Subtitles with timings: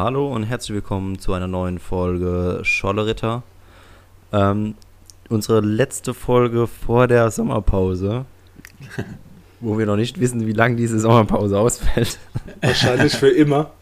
[0.00, 3.42] Hallo und herzlich willkommen zu einer neuen Folge Scholleritter.
[4.32, 4.76] Ähm,
[5.28, 8.24] unsere letzte Folge vor der Sommerpause,
[9.60, 12.16] wo wir noch nicht wissen, wie lange diese Sommerpause ausfällt.
[12.60, 13.72] Wahrscheinlich für immer.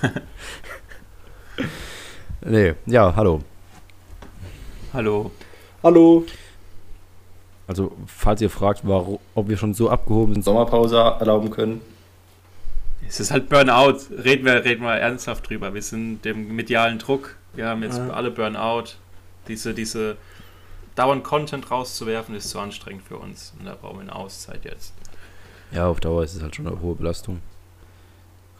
[2.40, 3.42] nee, ja, hallo.
[4.94, 5.30] Hallo.
[5.82, 6.24] Hallo.
[7.66, 11.82] Also, falls ihr fragt, warum, ob wir schon so abgehoben sind, Sommerpause erlauben können.
[13.08, 13.98] Es ist halt Burnout.
[14.22, 15.74] Reden wir, reden wir ernsthaft drüber.
[15.74, 17.36] Wir sind dem medialen Druck.
[17.54, 18.10] Wir haben jetzt Ja.
[18.10, 18.84] alle Burnout.
[19.48, 20.16] Diese, diese
[20.96, 23.52] dauernd Content rauszuwerfen, ist zu anstrengend für uns.
[23.58, 24.92] Und da brauchen wir eine Auszeit jetzt.
[25.72, 27.40] Ja, auf Dauer ist es halt schon eine hohe Belastung.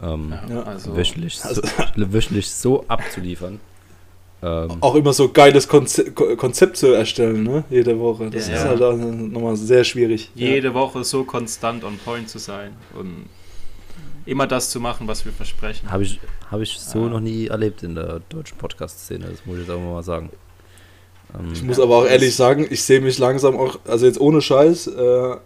[0.03, 0.63] Ähm, Ja.
[0.63, 1.73] also, wöchentlich, Also- so,
[2.13, 3.61] wöchentlich so abzuliefern.
[4.43, 7.65] Ähm, Auch immer so geiles Konze Ko- Konzept zu erstellen, ne?
[7.71, 8.29] Jede Woche.
[8.29, 8.57] Das Ja.
[8.57, 10.31] ist halt auch nochmal sehr schwierig.
[10.35, 13.27] jede Woche so konstant on point zu sein und
[14.27, 15.91] immer das zu machen, was wir versprechen.
[15.91, 17.09] Habe ich, hab ich so Ah.
[17.09, 20.31] noch nie erlebt in der deutschen Podcast-Szene, das muss ich jetzt auch mal sagen.
[21.39, 24.41] Ähm, Ich muss aber auch ehrlich sagen, ich sehe mich langsam auch, also jetzt ohne
[24.43, 25.37] Scheiß, äh,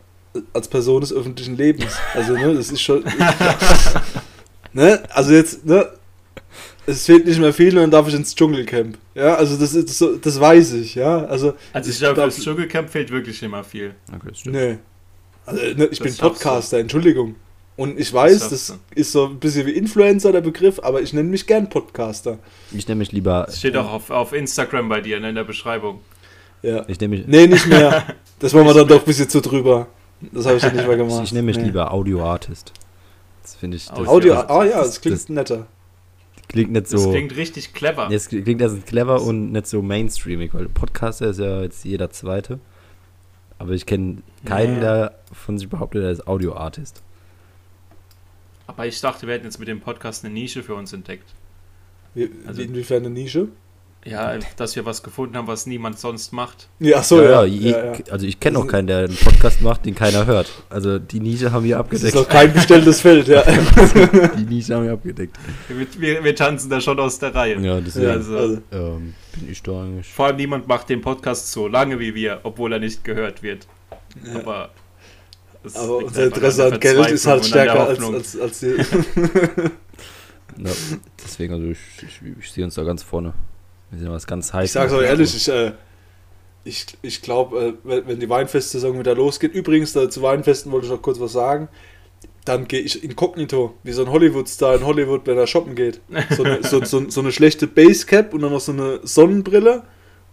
[0.52, 1.92] als Person des öffentlichen Lebens.
[2.14, 3.04] Also, ne, das ist schon.
[4.72, 5.88] ne, also jetzt, ne,
[6.86, 8.96] es fehlt nicht mehr viel und dann darf ich ins Dschungelcamp.
[9.14, 11.24] Ja, also das ist so, das weiß ich, ja.
[11.26, 13.94] Also, Also ich glaube, fürs Dschungelcamp fehlt wirklich immer viel.
[14.08, 14.56] okay, das stimmt.
[14.56, 14.78] Nee.
[15.46, 17.34] Also, ne, ich Das bin Podcaster, Entschuldigung.
[17.80, 21.14] Und ich weiß, Das das ist so ein bisschen wie Influencer der Begriff, aber ich
[21.14, 22.38] nenne mich gern Podcaster.
[22.72, 23.44] Ich nenne mich lieber.
[23.46, 26.00] Das steht auch auf, auf Instagram bei dir ne, in der Beschreibung.
[26.60, 26.84] Ja.
[26.88, 28.04] Ich nenne mich, Nee, nicht mehr.
[28.38, 29.86] Das war mir dann doch ein bisschen zu drüber.
[30.32, 31.22] Das habe ich ja nicht mehr gemacht.
[31.24, 31.64] ich nenne mich nee.
[31.64, 32.72] lieber Audio-Artist.
[33.42, 33.86] Das finde ich.
[33.86, 35.66] Das Audio- Audio, das, ah ja, das das- klingt das netter.
[36.48, 37.10] klingt nicht Das so.
[37.10, 38.08] klingt richtig clever.
[38.10, 42.10] Nee, es klingt erstens clever und nicht so mainstreamig, weil Podcaster ist ja jetzt jeder
[42.10, 42.60] Zweite.
[43.58, 44.80] Aber ich kenne keinen, Ja.
[44.80, 47.02] der von sich behauptet, er ist Audio-Artist.
[48.70, 51.28] Aber ich dachte, wir hätten jetzt mit dem Podcast eine Nische für uns entdeckt.
[52.14, 53.48] Wie, Also- inwiefern eine Nische?
[54.04, 56.68] Ja, dass wir was gefunden haben, was niemand sonst macht.
[56.78, 57.44] Ja, ach so, ja.
[57.44, 57.98] je- ja, ja.
[58.10, 60.50] Also ich kenne auch keinen, der einen Podcast macht, den keiner hört.
[60.70, 62.08] Also die Nische haben wir Das abgedeckt.
[62.08, 63.42] ist noch kein bestelltes Feld, ja.
[64.38, 65.36] Die Nische haben wir abgedeckt.
[65.68, 67.58] Wir, wir, wir tanzen da schon aus der Reihe.
[67.60, 70.06] Ja, deswegen ja also- also, ähm, bin ich da eigentlich.
[70.08, 73.66] Vor allem niemand macht den Podcast so lange wie wir, obwohl er nicht gehört wird.
[74.24, 74.40] ja.
[74.40, 74.70] Aber,
[75.74, 78.76] Aber unser Interesse an Geld ist halt stärker als, als, als die.
[80.64, 80.70] Ja,
[81.24, 83.34] deswegen, also ich, ich, ich sehe uns da ganz vorne.
[83.90, 84.66] Wir sind was ganz heiß.
[84.66, 85.72] Ich sag's euch ehrlich, ich, äh,
[86.64, 90.86] ich, ich glaube, äh, wenn, wenn die Weinfestsaison wieder losgeht, übrigens, da, zu Weinfesten wollte
[90.86, 91.68] ich noch kurz was sagen,
[92.44, 96.00] dann gehe ich inkognito, wie so ein Hollywood-Star in Hollywood, wenn er shoppen geht.
[96.36, 99.84] So eine, so, so, so eine schlechte Basecap und dann noch so eine Sonnenbrille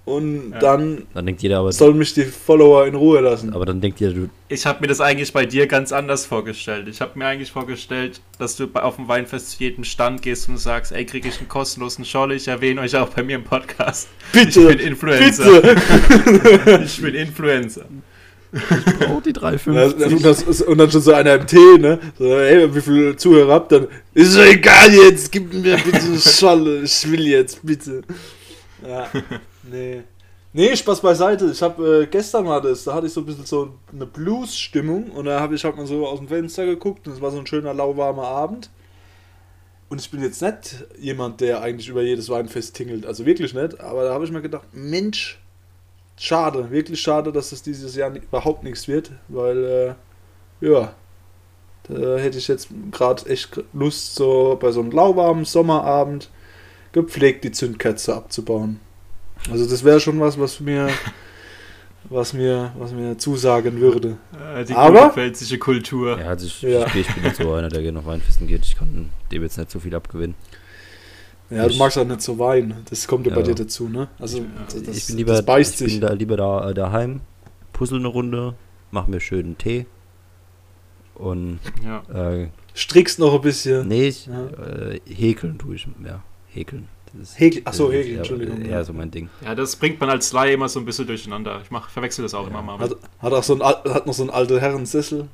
[0.07, 0.59] und Ja.
[0.59, 3.53] dann Dann denkt jeder aber, sollen mich die Follower in Ruhe lassen.
[3.53, 6.88] aber dann denkt jeder, du, Ich habe mir das eigentlich bei dir ganz anders vorgestellt.
[6.88, 10.57] Ich habe mir eigentlich vorgestellt, dass du auf dem Weinfest zu jedem Stand gehst und
[10.57, 14.07] sagst, ey, kriege ich einen kostenlosen Scholle, ich erwähne euch auch bei mir im Podcast.
[14.31, 15.62] Bitte, ich bin Influencer.
[15.62, 16.81] bitte!
[16.85, 17.85] Ich bin Influencer.
[19.09, 20.06] oh, die Ja, 350.
[20.13, 22.00] und, das, und dann schon so einer im Tee, ne?
[22.17, 23.79] So, hey, wie viele Zuhörer habt ihr?
[23.81, 28.03] Dann, ist so egal jetzt, gib mir bitte eine Scholle, ich will jetzt, bitte.
[28.88, 29.09] Ja,
[29.72, 30.03] nee.
[30.53, 31.51] Nee, Spaß beiseite.
[31.51, 35.11] Ich habe äh, gestern war das, da hatte ich so ein bisschen so eine Blues-Stimmung
[35.11, 37.38] und da habe ich halt mal so aus dem Fenster geguckt und es war so
[37.38, 38.69] ein schöner lauwarmer Abend.
[39.89, 43.79] Und ich bin jetzt nicht jemand, der eigentlich über jedes Weinfest tingelt, also wirklich nicht,
[43.79, 45.39] aber da habe ich mir gedacht, Mensch,
[46.17, 49.95] schade, wirklich schade, dass das dieses Jahr überhaupt nichts wird, weil,
[50.61, 50.94] äh, ja,
[51.84, 56.29] da hätte ich jetzt gerade echt Lust, so bei so einem lauwarmen Sommerabend
[56.91, 58.79] gepflegt die Zündkerze abzubauen.
[59.51, 60.89] Also das wäre schon was, was mir,
[62.09, 64.17] was mir, was mir zusagen würde.
[64.55, 66.19] Äh, Die Aber- pfälzische Kultur.
[66.19, 66.85] Ja, also ich, Ja.
[66.87, 68.63] ich, ich bin nicht so einer, der gerne auf Weinfesten geht.
[68.65, 70.35] Ich kann dem jetzt nicht so viel abgewinnen.
[71.49, 72.75] Ja, du Ich- magst halt nicht so Wein.
[72.89, 74.09] Das kommt ja, bei dir dazu, ne?
[74.19, 75.93] Also das, das, ich bin lieber, das beißt ich sich.
[75.93, 77.21] bin da lieber da, äh, daheim,
[77.71, 78.55] puzzle eine Runde,
[78.91, 79.85] mach mir schön einen Tee
[81.15, 82.03] und Ja.
[82.31, 83.87] äh, Strickst noch ein bisschen.
[83.87, 84.45] nee, ich, Ja.
[84.63, 86.90] äh, häkeln tue ich, ja, häkeln.
[87.19, 88.84] Das ist- Häkel- ach so, das ist häkeln, eher- Entschuldigung, ja.
[88.84, 89.29] so mein Ding.
[89.43, 91.59] ja, das bringt man als Laie immer so ein bisschen durcheinander.
[91.64, 92.49] Ich mach, verwechsel das auch Ja.
[92.49, 92.79] immer mal.
[92.79, 95.28] Hat, hat auch so ein, hat noch so einen alten Herrensessel.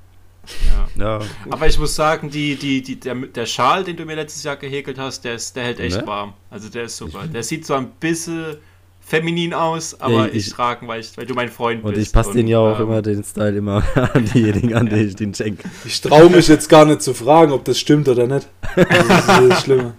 [0.97, 1.19] Ja.
[1.19, 1.19] Ja,
[1.51, 4.57] Aber ich muss sagen, die, die, die, der, der Schal, den du mir letztes Jahr
[4.57, 6.07] gehäkelt hast, der, ist, der hält echt Ne?
[6.07, 6.33] warm.
[6.50, 7.25] Also der ist super.
[7.27, 8.57] Der sieht zwar ein bisschen
[9.00, 12.07] feminin aus, aber Ja, ich, ich- trage, weil, ich, weil du mein Freund und bist.
[12.07, 13.83] ich passe den ja auch ähm, immer, den Style immer
[14.13, 15.63] an diejenigen an, die ich den schenke.
[15.85, 18.47] Ich traue mich jetzt gar nicht zu fragen, ob das stimmt oder nicht.
[18.75, 19.94] Das ist das Schlimme.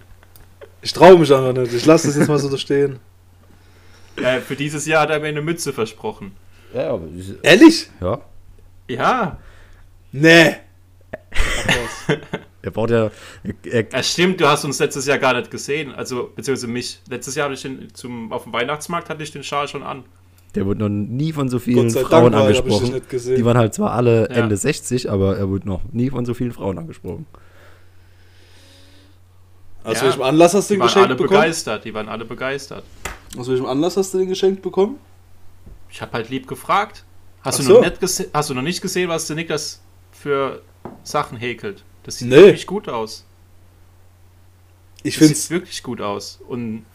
[0.85, 1.73] Ich traue mich einfach nicht.
[1.73, 2.99] Ich lasse das jetzt mal so da stehen.
[4.17, 6.31] Äh, für dieses Jahr hat er mir eine Mütze versprochen.
[6.73, 7.89] Ja, aber ich, Ehrlich?
[7.99, 8.21] ja.
[8.87, 9.37] Ja,
[10.13, 10.55] Nee.
[12.61, 13.11] Er braucht ja.
[13.69, 15.93] Er, Ja, stimmt, du hast uns letztes Jahr gar nicht gesehen.
[15.93, 17.01] Also, beziehungsweise mich.
[17.09, 20.03] Letztes Jahr hatte ich den zum, auf dem Weihnachtsmarkt hatte ich den Schal schon an.
[20.55, 22.93] der wurde noch nie von so vielen Frauen Dank, angesprochen.
[22.93, 23.35] nicht gesehen.
[23.35, 24.37] Die waren halt zwar alle Ja.
[24.37, 27.25] Ende 60, aber er wurde noch nie von so vielen Frauen angesprochen.
[29.85, 30.03] Aus Ja.
[30.03, 31.39] welchem Anlass hast du Die den waren alle geschenkt bekommen?
[31.41, 31.85] begeistert.
[31.85, 32.83] Die waren alle begeistert.
[33.37, 34.99] Aus welchem Anlass hast du den geschenkt bekommen?
[35.89, 37.03] Ich habe halt lieb gefragt.
[37.43, 37.81] Hast, Ach du so.
[37.81, 40.61] noch nicht hast du noch nicht gesehen, was der Niklas für
[41.03, 41.83] Sachen häkelt?
[42.03, 42.35] Das sieht Nee.
[42.37, 43.23] wirklich gut aus.
[45.03, 46.39] Ich Das finde sieht wirklich gut aus.
[46.47, 46.85] Und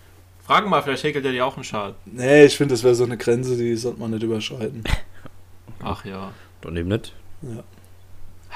[0.45, 1.95] fragen mal, vielleicht häkelt er dir auch einen Schal.
[2.07, 4.83] nee, ich finde, das wäre so eine Grenze, die sollte man nicht überschreiten.
[5.83, 6.33] Ach ja.
[6.61, 7.15] Daneben nicht.
[7.43, 7.63] Ja.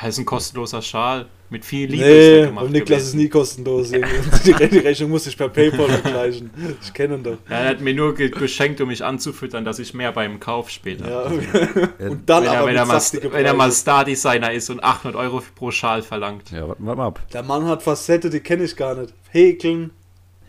[0.00, 1.26] Das ist ein kostenloser Schal.
[1.50, 3.16] Mit viel Liebe Nee, ist er beim Niklas ist gewesen.
[3.18, 3.90] nie kostenlos.
[3.90, 6.50] die, Re- die Rechnung muss ich per Paypal begleichen.
[6.82, 7.36] Ich kenne ihn doch.
[7.48, 11.08] Er hat mir nur ge geschenkt, um mich anzufüttern, dass ich mehr beim Kauf später.
[11.08, 11.30] Ja.
[11.32, 13.00] Ja, Und dann Wenn er, aber wenn, mit er mal,
[13.32, 13.76] wenn er mal Preisen.
[13.80, 16.50] Star-Designer ist und 800 Euro pro Schal verlangt.
[16.50, 17.20] Ja, warte mal ab.
[17.32, 19.14] Der Mann hat Facette, die kenne ich gar nicht.
[19.30, 19.90] Häkeln,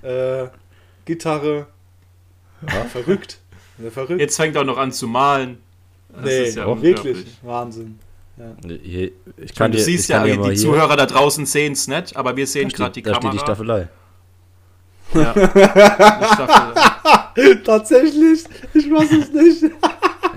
[0.01, 0.45] äh,
[1.05, 1.67] Gitarre.
[2.67, 2.85] Ja.
[2.85, 3.39] Verrückt.
[3.77, 4.19] Ja, verrückt.
[4.19, 5.59] Jetzt fängt er auch noch an zu malen.
[6.09, 6.95] Das nee, ist ja wirklich.
[6.97, 7.25] unglaublich.
[8.83, 11.45] Hier, ich Ich kann du dir, siehst ich kann ja, die hier, Zuhörer da draußen
[11.45, 13.45] sehen es nicht, aber wir sehen da gerade die steht, da steht die Kamera.
[13.45, 13.87] Staffelei.
[15.13, 15.33] Ja.
[15.33, 17.63] Die Staffel.
[17.63, 18.43] Tatsächlich?
[18.73, 19.63] Ich weiß es nicht.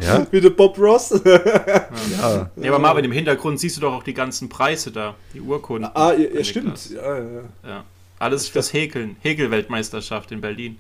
[0.00, 0.25] Ja?
[0.31, 1.11] Wie der Bob Ross.
[1.25, 2.50] Ja.
[2.55, 5.91] Nee, aber Marvin, im Hintergrund siehst du doch auch die ganzen Preise da, die Urkunden.
[5.93, 6.91] ah, ja, ja stimmt.
[6.91, 7.25] Ja, ja.
[7.67, 7.85] Ja.
[8.21, 9.17] Alles fürs Häkeln.
[9.23, 10.79] Häkelweltmeisterschaft in Berlin.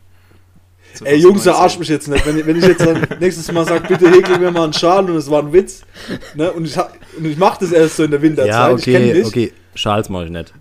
[1.04, 1.52] Ey, Jungs, 2019.
[1.52, 2.24] verarscht mich jetzt nicht.
[2.24, 2.86] Wenn, ich- wenn ich jetzt
[3.20, 5.82] nächstes Mal sage, bitte häkel mir mal einen Schal und es war ein Witz.
[6.34, 6.52] Ne?
[6.52, 6.76] Und, ich,
[7.16, 8.52] und ich mache das erst so in der Winterzeit.
[8.52, 9.26] Ja, okay, dich.
[9.26, 9.52] okay.
[9.74, 10.52] Schals mache ich nicht.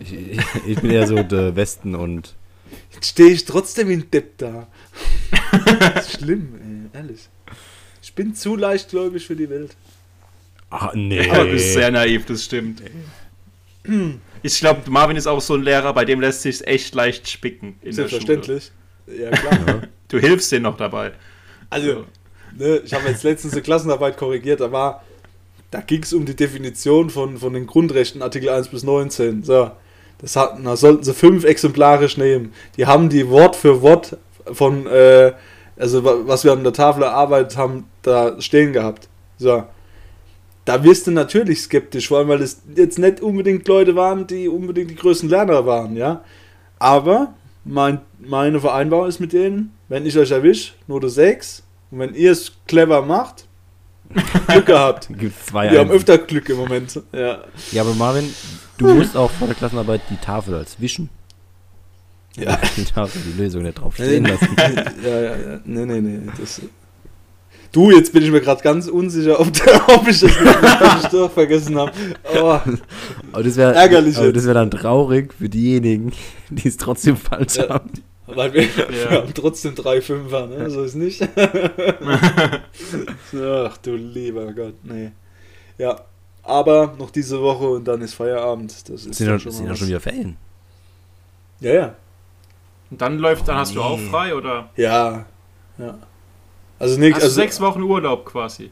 [0.00, 2.34] Ich, ich, ich bin eher so der Westen und.
[2.92, 4.66] Jetzt stehe ich trotzdem ein Depp da.
[5.94, 7.28] Das ist schlimm, ey, ehrlich.
[8.02, 9.76] Ich bin zu leichtgläubig für die Welt.
[10.70, 11.28] Ah, nee.
[11.28, 12.82] Aber du bist sehr naiv, das stimmt.
[14.42, 17.76] Ich glaube, Marvin ist auch so ein Lehrer, bei dem lässt sich echt leicht spicken
[17.82, 18.08] in der Schule.
[18.08, 18.72] Selbstverständlich.
[19.06, 19.82] Ja, klar.
[20.08, 21.12] Du hilfst denen noch dabei.
[21.68, 22.06] Also,
[22.60, 25.02] ne, ich habe jetzt letztens eine Klassenarbeit korrigiert, da war,
[25.70, 29.42] da ging es um die Definition von, von den Grundrechten, Artikel 1 bis 19.
[29.42, 29.70] So,
[30.18, 32.52] das hatten, da sollten sie fünf exemplarisch nehmen.
[32.76, 34.16] Die haben die Wort für Wort
[34.52, 35.32] von, äh,
[35.76, 39.08] also wa- was wir an der Tafel erarbeitet haben, da stehen gehabt.
[39.38, 39.64] So.
[40.66, 44.48] Da wirst du natürlich skeptisch, vor allem, weil es jetzt nicht unbedingt Leute waren, die
[44.48, 46.22] unbedingt die größten Lerner waren, ja.
[46.78, 47.34] Aber
[47.64, 51.62] mein, meine Vereinbarung ist mit denen, wenn ich euch erwische, Note 6.
[51.90, 53.46] Und wenn ihr es clever macht,
[54.48, 55.08] Glück gehabt.
[55.18, 57.00] Gibt zwei Wir haben öfter Glück im Moment.
[57.12, 57.44] Ja.
[57.72, 58.32] Ja, aber Marvin,
[58.78, 61.08] du musst auch vor der Klassenarbeit die Tafel als wischen.
[62.36, 62.58] Ja.
[62.76, 64.48] Die Tafel, die Lösung nicht drauf stehen lassen.
[65.04, 65.60] ja, ja, ja.
[65.64, 66.20] Nee, nee, nee.
[66.38, 66.60] Das,
[67.72, 71.30] du, jetzt bin ich mir gerade ganz unsicher, ob, der, ob ich das nicht doch
[71.30, 71.92] vergessen habe.
[72.36, 72.58] Oh,
[73.32, 76.12] Aber das wäre Ärgerlich aber das dann traurig für diejenigen,
[76.50, 77.68] die es trotzdem falsch Ja.
[77.68, 77.90] haben.
[78.34, 78.68] Weil wir, Ja.
[78.88, 80.70] wir haben trotzdem drei Fünfer, ne?
[80.70, 81.20] So ist nicht.
[83.34, 85.12] Ach du lieber Gott, nee.
[85.78, 86.00] Ja,
[86.42, 88.72] aber noch diese Woche und dann ist Feierabend.
[88.88, 90.36] Das ist Sind dann ja schon sind ja schon wieder Ferien.
[91.60, 91.94] Ja, ja.
[92.90, 93.84] Und dann läuft, dann hast du nee.
[93.84, 94.70] auch frei oder?
[94.76, 95.26] Ja,
[95.78, 95.98] ja.
[96.78, 98.70] Also, nicht, Hast du also, sechs Wochen Urlaub quasi.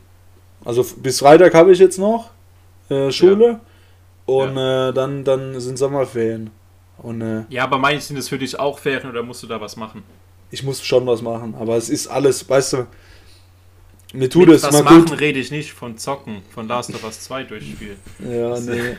[0.65, 2.31] also bis Freitag habe ich jetzt noch
[2.89, 3.61] äh, Schule
[4.25, 6.51] und äh, dann, dann sind Sommerferien.
[6.99, 9.61] Und äh, Ja, aber meinst sind es für dich auch Ferien oder musst du da
[9.61, 10.03] was machen?
[10.51, 12.87] ich muss schon was machen, aber es ist alles, weißt du,
[14.15, 15.21] mir tut Mit es was mal machen gut.
[15.21, 17.99] rede ich nicht von Zocken, von Last of Us 2 durchspielen.
[18.27, 18.97] Ja, nee.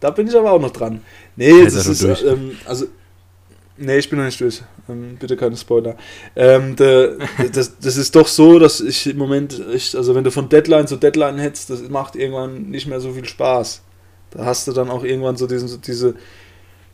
[0.00, 1.00] Da bin ich aber auch noch dran.
[1.36, 2.24] Nee, Ist das ist, schon durch?
[2.24, 2.86] ähm, also,
[3.76, 4.62] nee, ich bin noch nicht durch.
[4.88, 5.96] Ähm, bitte keine Spoiler.
[6.34, 7.18] Ähm, de,
[7.52, 10.88] das, das ist doch so, dass ich im Moment, echt, also wenn du von Deadline
[10.88, 13.82] zu Deadline hetzt, das macht irgendwann nicht mehr so viel Spaß.
[14.32, 16.14] Da hast du dann auch irgendwann so diesen, so diese,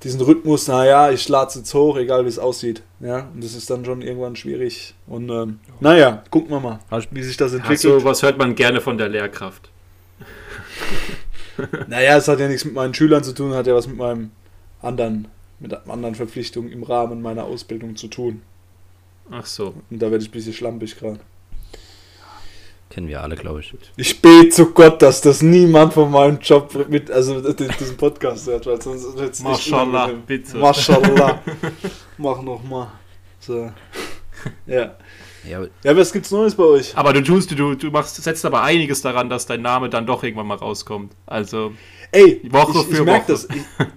[0.03, 2.83] diesen Rhythmus, naja, ich lade es jetzt hoch, egal wie es aussieht.
[3.01, 4.95] Ja, und das ist dann schon irgendwann schwierig.
[5.07, 7.81] Und ähm, naja, gucken wir mal, Hast- wie sich das entwickelt.
[7.81, 9.71] so, was hört man gerne von der Lehrkraft?
[11.89, 14.31] Naja, es hat ja nichts mit meinen Schülern zu tun, hat ja was mit meinem
[14.83, 18.43] anderen, mit anderen Verpflichtungen im Rahmen meiner Ausbildung zu tun.
[19.31, 19.73] Ach so.
[19.91, 21.19] Und da werde ich ein bisschen schlampig gerade.
[22.91, 23.75] Kennen wir alle, glaube ich.
[23.97, 28.65] Ich bete zu Gott, dass das niemand von meinem Job mit, also diesen Podcast hört,
[28.67, 30.23] weil sonst wird's echt Maschallah, unangenehm.
[30.27, 30.57] bitte.
[30.57, 31.43] Maschallah.
[32.19, 32.93] Mach noch mal.
[33.41, 33.71] So.
[34.67, 34.97] Ja.
[35.49, 36.97] Ja, aber Ja, was gibt's Neues bei euch?
[36.97, 40.23] Aber du tust, du, du machst, setzt aber einiges daran, dass dein Name dann doch
[40.23, 41.13] irgendwann mal rauskommt.
[41.27, 41.73] Also,
[42.13, 43.47] Ey, Woche ich, ich für merke Woche.
[43.49, 43.49] das.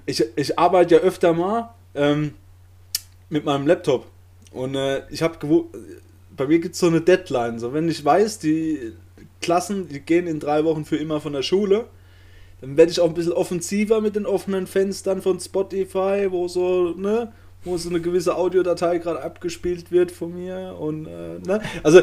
[0.05, 2.34] Ich, ich, ich arbeite ja öfter mal ähm,
[3.29, 4.08] mit meinem Laptop.
[4.51, 5.38] Und äh, ich habe
[6.39, 7.60] bei mir gibt es so eine Deadline.
[7.60, 8.93] So, wenn ich weiß, die
[9.41, 11.86] Klassen, die gehen in drei Wochen für immer von der Schule,
[12.62, 16.93] Dann werde ich auch ein bisschen offensiver mit den offenen Fenstern von Spotify, wo so,
[16.98, 17.31] ne,
[17.63, 22.01] wo so eine gewisse Audiodatei gerade abgespielt wird von mir und, äh, ne, also,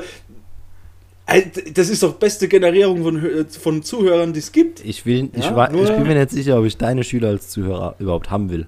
[1.26, 4.84] ey, das ist doch beste Generierung von, Hö- von Zuhörern, die es gibt.
[4.84, 7.48] Ich, will, ich, Ja, war, ich bin mir nicht sicher, ob ich deine Schüler als
[7.50, 8.66] Zuhörer überhaupt haben will.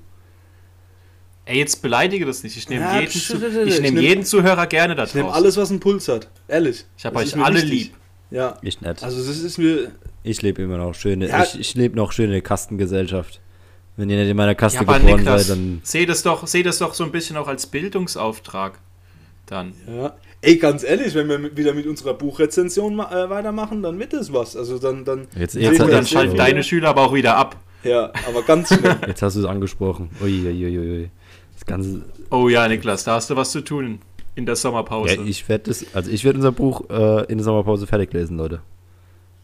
[1.49, 2.57] Ey, jetzt beleidige das nicht.
[2.59, 3.31] Ich nehme Ja, jeden, psch,
[3.67, 6.85] ich nehm nehm- jeden Zuhörer gerne da Ich nehme alles, was einen Puls hat, ehrlich.
[6.97, 7.71] Ich habe euch alle wichtig.
[7.71, 7.93] lieb.
[8.31, 9.03] Ja, Ich nicht.
[9.03, 9.91] also das ist mir,
[10.23, 11.43] Ich lebe immer noch schöne, Ja.
[11.45, 13.41] ich, ich lebe noch schöne Kastengesellschaft.
[13.97, 16.63] Wenn ihr nicht in meiner Kaste Ja, geboren Niklas, seid, dann seh das, doch, seh
[16.63, 18.79] das doch so ein bisschen auch als Bildungsauftrag.
[19.47, 19.73] Dann.
[19.87, 20.15] Ja.
[20.43, 24.31] Ey, ganz ehrlich, wenn wir mit, wieder mit unserer Buchrezension äh, weitermachen, dann wird es
[24.33, 24.55] was.
[24.55, 25.27] Also dann, dann.
[25.35, 27.57] Jetzt- jetzt- dann das schalt wieder- deine Schüler aber auch wieder ab.
[27.85, 28.97] Ja, aber ganz schnell.
[29.07, 30.11] Jetzt hast du es angesprochen.
[30.21, 31.05] Uiuiui.
[31.05, 31.11] Das
[31.69, 32.03] Ganze.
[32.31, 34.01] Oh ja, Niklas, da hast du was zu tun
[34.35, 35.17] in der Sommerpause.
[35.17, 38.37] Ja, ich werde das, also ich werde unser Buch äh, in der Sommerpause fertig lesen,
[38.37, 38.61] Leute.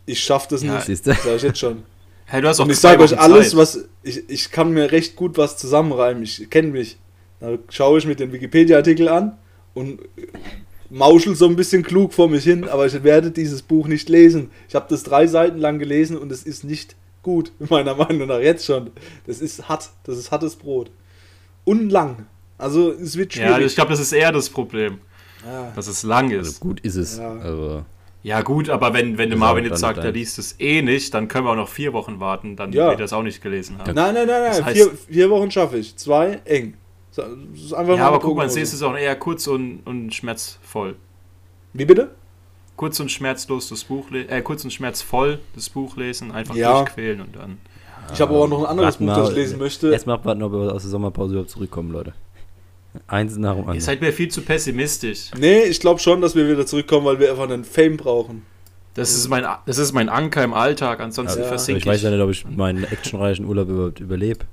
[0.06, 0.86] Ich schaff das Ja, nicht.
[0.86, 1.12] Siehst du?
[1.12, 1.82] Sag ich jetzt schon.
[2.26, 3.58] hey, du hast auch Und ich sage euch alles, Zeit.
[3.58, 3.84] was.
[4.02, 6.22] Ich, ich kann mir recht gut was zusammenreimen.
[6.22, 6.98] Ich kenne mich.
[7.40, 9.36] Da schaue ich mir den Wikipedia-Artikel an
[9.74, 10.00] und
[10.90, 14.50] mauschel so ein bisschen klug vor mich hin, aber ich werde dieses Buch nicht lesen.
[14.68, 18.38] Ich habe das drei Seiten lang gelesen und es ist nicht gut, meiner Meinung nach
[18.40, 18.90] jetzt schon.
[19.26, 20.90] Das ist hart, das ist hartes Brot.
[21.64, 22.26] Und lang.
[22.58, 23.66] Also es wird Ja, schwierig.
[23.66, 24.98] ich glaube, das ist eher das Problem,
[25.44, 25.72] Ja.
[25.74, 26.60] dass es lang Also ist.
[26.60, 27.18] gut ist es.
[27.18, 27.32] Ja.
[27.40, 27.86] Aber
[28.22, 31.28] Ja, gut, aber wenn, wenn der Marvin jetzt sagt, er liest es eh nicht, dann
[31.28, 32.88] können wir auch noch vier Wochen warten, dann Ja.
[32.88, 33.94] wird er es auch nicht gelesen haben.
[33.94, 34.50] Nein, nein, nein, nein.
[34.50, 35.94] Das heißt- vier, vier Wochen schaffe ich.
[35.96, 36.74] Zwei eng.
[37.14, 40.14] Das ist einfach Ja, aber guck mal, was- es ist auch eher kurz und, und
[40.14, 40.96] schmerzvoll.
[41.74, 42.14] Wie bitte?
[42.76, 46.78] Kurz und schmerzlos das Buch lesen, äh, kurz und schmerzvoll das Buch lesen, einfach Ja.
[46.78, 47.58] durchquälen und dann.
[48.12, 49.90] Ich habe aber auch noch ein anderes Warten Buch, mal, das ich lesen möchte.
[49.92, 52.12] Erstmal abwarten, ob wir aus der Sommerpause überhaupt zurückkommen, Leute.
[53.08, 53.80] Eins nach dem Ihr anderen.
[53.80, 55.30] seid mir viel zu pessimistisch.
[55.36, 58.42] Nee, ich glaube schon, dass wir wieder zurückkommen, weil wir einfach einen Fame brauchen.
[58.94, 61.48] Das ist mein, das ist mein Anker im Alltag, ansonsten Ja.
[61.48, 64.44] Versinke ich weiß ja nicht, ob ich meinen actionreichen Urlaub überhaupt überlebe.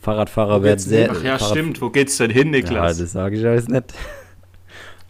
[0.00, 1.10] Fahrradfahrer werden sehr.
[1.10, 1.80] Ach ja, Fahrrad- stimmt.
[1.80, 2.98] Wo geht's denn hin, Ja, Niklas?
[2.98, 3.92] das sage ich alles nicht.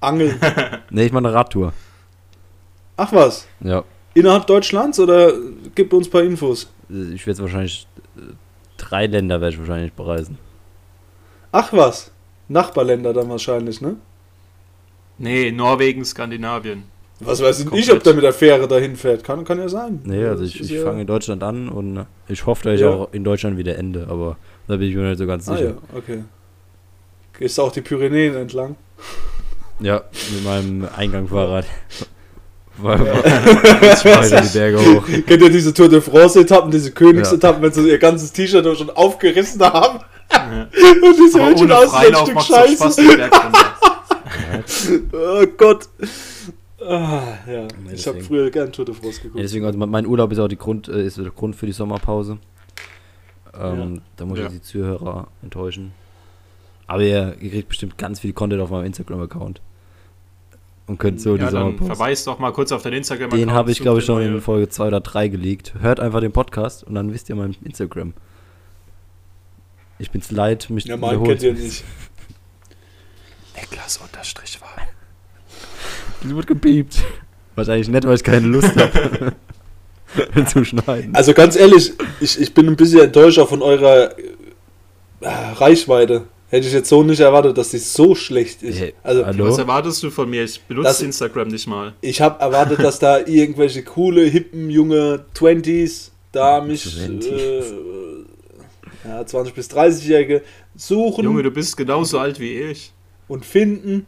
[0.01, 0.35] Angeln.
[0.91, 1.73] Nee, ich mache eine Radtour.
[2.97, 3.47] Ach was?
[3.61, 3.85] Ja.
[4.15, 5.33] Innerhalb Deutschlands oder
[5.75, 6.71] gibt uns ein paar Infos?
[7.15, 7.87] Ich werde wahrscheinlich.
[8.17, 8.21] äh,
[8.79, 10.39] Drei Länder werde ich wahrscheinlich bereisen.
[11.53, 12.11] Ach was?
[12.49, 13.97] Nachbarländer dann wahrscheinlich, ne?
[15.19, 16.85] nee, Norwegen, Skandinavien.
[17.21, 17.87] Was weiß ich Komplett.
[17.87, 19.23] nicht, ob der mit der Fähre dahin fährt.
[19.23, 20.01] Kann, kann ja sein.
[20.05, 22.91] Nee, also ich, ich fange in Deutschland an und ich hoffe, dass ich Ja.
[22.91, 25.69] auch in Deutschland wieder ende, aber da bin ich mir nicht so ganz Ah sicher.
[25.71, 26.25] ja, okay.
[27.39, 28.75] Gehst du auch die Pyrenäen entlang?
[29.79, 30.03] Ja,
[30.35, 31.65] mit meinem Eingangfahrrad.
[31.67, 32.07] War-
[32.83, 35.07] fahr wieder die Berge hoch.
[35.27, 39.61] Kennt ihr diese Tour de France-Etappen, diese Königsetappen, wenn sie ihr ganzes T-Shirt schon aufgerissen
[39.63, 40.01] haben?
[40.31, 40.63] Ja.
[41.09, 43.09] Und die sehen schon aus wie ein Freilauf Stück Spaß, Scheiße.
[43.09, 43.31] runter.
[45.13, 45.89] Oh Gott.
[46.85, 47.63] Ah, ja.
[47.85, 49.43] Nee, ich habe früher gern Tour de France Ja, geguckt.
[49.45, 52.39] deswegen, also mein- Urlaub ist auch die Grund, äh, ist der Grund für die Sommerpause.
[53.59, 54.01] Ähm, Ja.
[54.17, 54.47] Da muss Ja.
[54.47, 55.93] ich die Zuhörer enttäuschen.
[56.87, 59.61] Aber ihr, ihr kriegt bestimmt ganz viel Content auf meinem Instagram-Account.
[60.87, 61.87] Und könnt so die Ja, dann Sommerpause.
[61.95, 64.69] verweist doch mal kurz auf dein instagram Den habe ich, glaube ich, schon in Folge
[64.69, 65.75] 2 oder 3 geleakt.
[65.81, 68.15] Hört einfach den Podcast und dann wisst ihr mein Instagram.
[69.99, 71.85] Ich bin's leid, mich Ja, meinen kennt ihr nicht.
[73.57, 74.69] Niklas unterstrich war.
[76.23, 77.05] Die wird gepiept.
[77.55, 79.35] Wahrscheinlich nicht, weil ich keine Lust habe
[80.47, 81.15] zu schneiden.
[81.15, 84.17] Also ganz ehrlich, ich, ich bin ein bisschen enttäuscht auch von eurer
[85.21, 86.25] äh, Reichweite.
[86.53, 88.79] Hätte ich jetzt so nicht erwartet, dass die so schlecht ist.
[88.79, 89.47] Hey, Also hallo?
[89.47, 90.45] Was erwartest du von mir?
[90.45, 91.95] Ich benutze Das- Instagram nicht mal.
[92.03, 97.27] ich habe erwartet, dass da irgendwelche coole, hippen, junge Twenties da mich, 20s.
[97.27, 97.63] äh,
[99.09, 100.43] ja, 20 bis 30-Jährige
[100.77, 102.93] suchen Junge, du bist genauso alt wie ich.
[103.29, 104.05] und finden.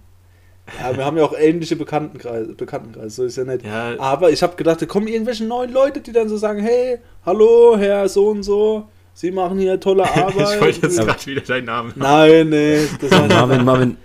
[0.80, 3.64] Ja, wir haben ja auch ähnliche Bekanntenkreise, Bekanntenkreise, so ist ja nicht.
[3.64, 6.98] Ja, Aber ich habe gedacht, da kommen irgendwelche neuen Leute, die dann so sagen, hey,
[7.26, 10.34] hallo, Herr so und so, Sie machen hier tolle Arbeit.
[10.54, 11.92] ich wollte jetzt gerade wieder deinen Namen.
[11.96, 13.96] Nein, nee, das war Marvin, Marvin,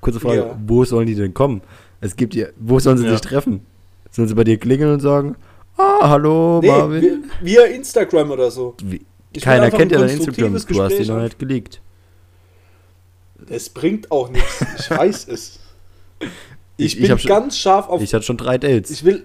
[0.00, 0.58] kurze Frage, Ja.
[0.66, 1.60] wo sollen die denn kommen?
[2.00, 3.12] Es gibt ja, wo sollen sie Ja.
[3.12, 3.64] sich treffen?
[4.10, 5.36] Sollen sie bei dir klingeln und sagen,
[5.76, 7.02] ah, hallo, nee, Marvin?
[7.02, 8.74] vi- via Instagram oder so.
[8.82, 11.80] Wie, Ich keiner kennt ja dein Instagram, du hast ihn noch nicht geleakt.
[13.48, 14.64] Es bringt auch nichts.
[14.78, 15.58] Ich weiß es.
[16.20, 16.28] Ich,
[16.78, 18.00] Ich- ich bin schon- ganz scharf auf.
[18.02, 18.90] Ich hatte schon drei Dates.
[18.90, 19.24] Ich will.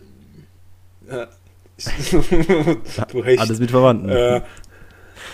[1.10, 1.28] Ja.
[1.78, 2.12] Ich,
[3.12, 3.40] du Hecht.
[3.40, 4.10] Alles mit Verwandten.
[4.10, 4.42] Äh.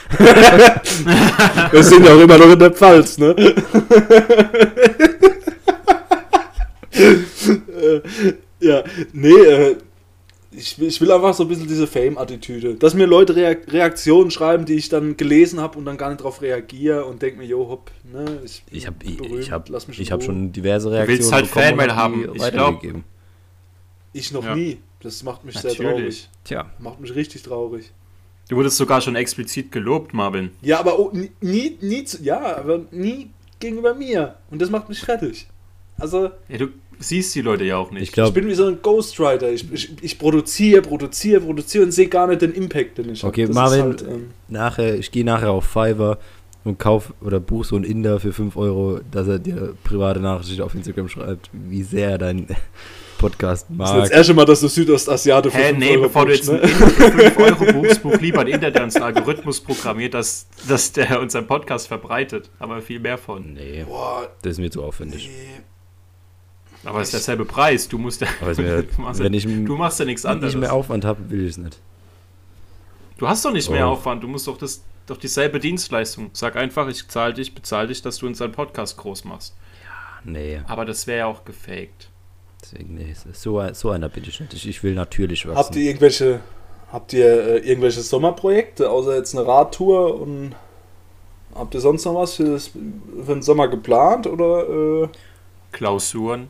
[1.71, 3.35] Wir sind ja auch immer noch in der Pfalz, ne?
[6.91, 8.01] Äh,
[8.65, 8.83] ja,
[9.13, 9.75] nee, äh,
[10.51, 12.75] ich, will- ich will einfach so ein bisschen diese Fame-Attitüde.
[12.75, 16.23] Dass mir Leute Reak Reaktionen schreiben, die ich dann gelesen habe und dann gar nicht
[16.23, 18.39] drauf reagiere und denke mir, jo, hopp, ne?
[18.43, 21.33] Ich, bin Ich habe ich, ich hab, lass mich ich hab schon diverse willst Reaktionen
[21.33, 22.21] halt bekommen Fanmail und hab haben.
[22.21, 23.03] Ich glaub- weitergegeben.
[24.13, 24.55] Ich noch Ja.
[24.55, 24.79] nie.
[25.01, 25.85] Das macht mich sehr traurig.
[25.93, 26.29] Natürlich.
[26.43, 27.91] Tja, Macht mich richtig traurig.
[28.49, 30.51] Du wurdest sogar schon explizit gelobt, Marvin.
[30.61, 31.11] Ja, aber oh,
[31.41, 34.35] nie, nie, ja, aber nie gegenüber mir.
[34.49, 35.47] Und das macht mich fertig.
[35.97, 36.67] Also, Ja, du
[36.99, 38.03] siehst die Leute ja auch nicht.
[38.03, 39.51] Ich ich glaube, bin wie so ein Ghostwriter.
[39.51, 43.23] Ich, ich, ich produziere, produziere, produziere und sehe gar nicht den Impact, den ich.
[43.23, 46.17] Okay, Das Marvin- Ist halt, ähm, nachher, ich gehe nachher auf Fiverr
[46.63, 50.61] und kauf oder buch so einen Inder für 5 Euro, dass er dir private Nachrichten
[50.61, 52.47] auf Instagram schreibt, wie sehr er deinen
[53.17, 54.17] Podcast das ist das mag.
[54.17, 56.59] erste Mal, dass du Südostasiate für Hä, 5 nee, Euro bevor du jetzt ne?
[56.67, 61.88] für 5 Euro buchst, buch lieber uns einen Algorithmus programmiert, dass, dass der unseren Podcast
[61.88, 62.50] verbreitet.
[62.59, 63.53] Aber viel mehr von.
[63.53, 65.27] Nee, Boah, das ist mir zu aufwendig.
[65.29, 65.62] nee.
[66.83, 67.88] Aber es ist derselbe Preis.
[67.89, 70.55] Du musst ja, mir, du, machst ja, wenn ich du machst ja nichts nicht anderes.
[70.55, 71.79] mehr Aufwand habe, will ich es nicht.
[73.17, 73.91] Du hast doch nicht mehr Oh.
[73.93, 74.24] Aufwand.
[74.24, 76.29] Du musst doch das doch dieselbe Dienstleistung.
[76.33, 79.55] Sag einfach, ich zahle dich, bezahle dich, dass du unseren Podcast groß machst.
[80.24, 82.09] Nee, Aber das wäre ja auch gefaked.
[82.71, 84.53] Deswegen, nee, so, so einer bin ich nicht.
[84.65, 85.57] Ich, will natürlich wachsen.
[85.57, 86.39] Habt ihr irgendwelche,
[86.91, 90.55] habt ihr äh, irgendwelche Sommerprojekte, außer jetzt eine Radtour und
[91.55, 95.07] habt ihr sonst noch was für, das, für den Sommer geplant oder äh,
[95.71, 96.50] Klausuren.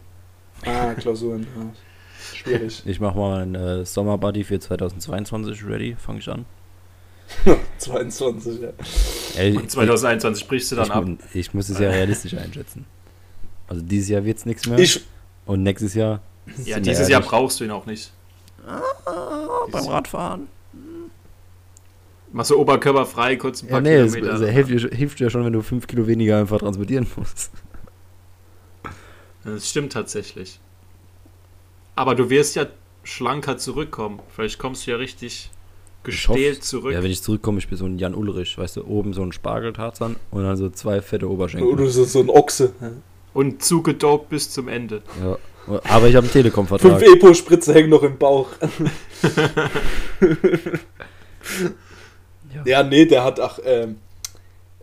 [0.65, 1.47] ah, Klausuren?
[1.55, 1.73] Ja.
[2.33, 2.83] Schwierig.
[2.85, 6.45] Ich mache mal ein äh, Sommerbuddy für 2022 ready, fange ich an.
[7.77, 8.69] 22, ja.
[9.37, 11.05] Ey, Und 2021 brichst du ich, dann ab.
[11.33, 12.85] ich, ich muss es ja realistisch einschätzen.
[13.67, 14.79] Also dieses Jahr wird es nichts mehr.
[14.79, 15.05] Ich,
[15.47, 16.21] und nächstes Jahr.
[16.63, 18.11] Ja, dieses Jahr brauchst du ihn auch nicht.
[19.71, 20.47] beim Radfahren.
[22.33, 24.41] Machst du oberkörperfrei, kurz ein Ja, paar nee, es, Kilometer.
[24.45, 27.51] es hilft, dir, hilft dir ja schon, wenn du 5 Kilo weniger einfach transportieren musst.
[29.43, 30.59] Das stimmt tatsächlich.
[31.95, 32.65] Aber du wirst ja
[33.03, 34.19] schlanker zurückkommen.
[34.35, 35.49] Vielleicht kommst du ja richtig
[36.03, 36.93] gestählt zurück.
[36.93, 39.31] Ja, wenn ich zurückkomme, ich bin so ein Jan Ulrich, weißt du, oben so ein
[39.31, 41.67] Spargeltarzan und dann so zwei fette Oberschenkel.
[41.69, 42.73] oder so, so ein Ochse.
[43.37, 45.03] Und zugedopt bis zum Ende.
[45.21, 45.37] Ja.
[45.83, 47.01] Aber ich habe einen Fünf Telekom-Vertrag.
[47.03, 48.49] Epo-Spritze hängen noch im Bauch.
[52.55, 52.61] Ja.
[52.65, 53.97] Ja, nee, der hat, ach, ähm,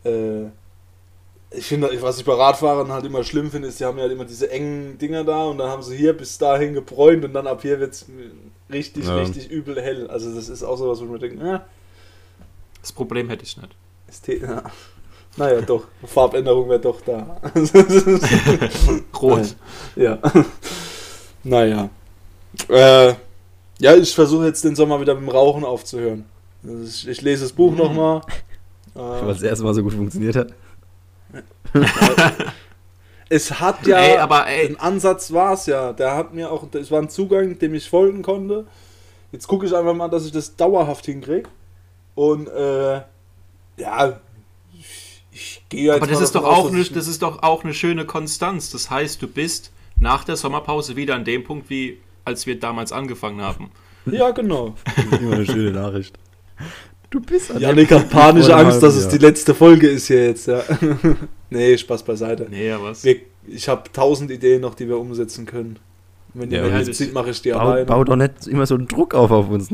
[0.05, 0.45] äh,
[1.51, 4.25] ich finde, was ich bei Radfahrern halt immer schlimm finde, ist, die haben ja immer
[4.25, 7.63] diese engen Dinger da und dann haben sie hier bis dahin gebräunt und dann ab
[7.63, 8.07] hier wird es
[8.73, 9.17] richtig, Ja.
[9.17, 10.09] richtig übel hell.
[10.09, 11.65] Also das ist auch sowas, wo ich mir denke, ja,
[12.81, 13.75] Das Problem hätte ich nicht.
[14.09, 14.63] ist ja.
[15.37, 17.37] Naja, doch, Farbänderung wäre doch da.
[19.21, 19.57] Rot.
[19.97, 20.19] ja.
[21.43, 21.89] Naja.
[22.69, 23.15] Äh,
[23.79, 26.25] ja, ich versuche jetzt den Sommer wieder mit dem Rauchen aufzuhören.
[26.67, 27.79] Also ich, ich lese das Buch Mhm.
[27.79, 28.21] nochmal.
[28.95, 30.53] Weil es das erste Mal so gut funktioniert hat.
[33.31, 34.69] Es hat ja, Ey, aber ey.
[34.69, 35.93] ein Ansatz war es ja.
[35.95, 38.67] Der hat mir auch, es war ein Zugang, dem ich folgen konnte.
[39.33, 41.49] Jetzt gucke ich einfach mal, dass ich das dauerhaft hinkriege.
[42.15, 43.01] Und äh,
[43.79, 44.21] ja,
[45.35, 47.65] ich, gehe jetzt Aber das ist doch aus, auch dass eine, das ist doch auch
[47.65, 48.71] eine schöne Konstanz.
[48.71, 52.93] Das heißt, du bist nach der Sommerpause wieder an dem Punkt, wie als wir damals
[52.93, 53.71] angefangen haben.
[54.07, 54.75] Ja, genau.
[54.85, 56.17] Das ist immer eine schöne Nachricht.
[57.11, 60.47] Du bist an Janik hat panische Angst, dass es die letzte Folge ist hier jetzt.
[60.49, 60.63] Ja.
[61.51, 62.47] nee, Spaß beiseite.
[62.51, 63.05] Nee, ja, was?
[63.05, 63.17] Wir,
[63.47, 65.79] ich habe tausend Ideen noch, die wir umsetzen können.
[66.33, 67.87] Wenn Ja, ihr mir das- sieht, mache ich die Bau, alleine.
[67.87, 69.69] bau doch nicht immer so einen Druck auf auf uns.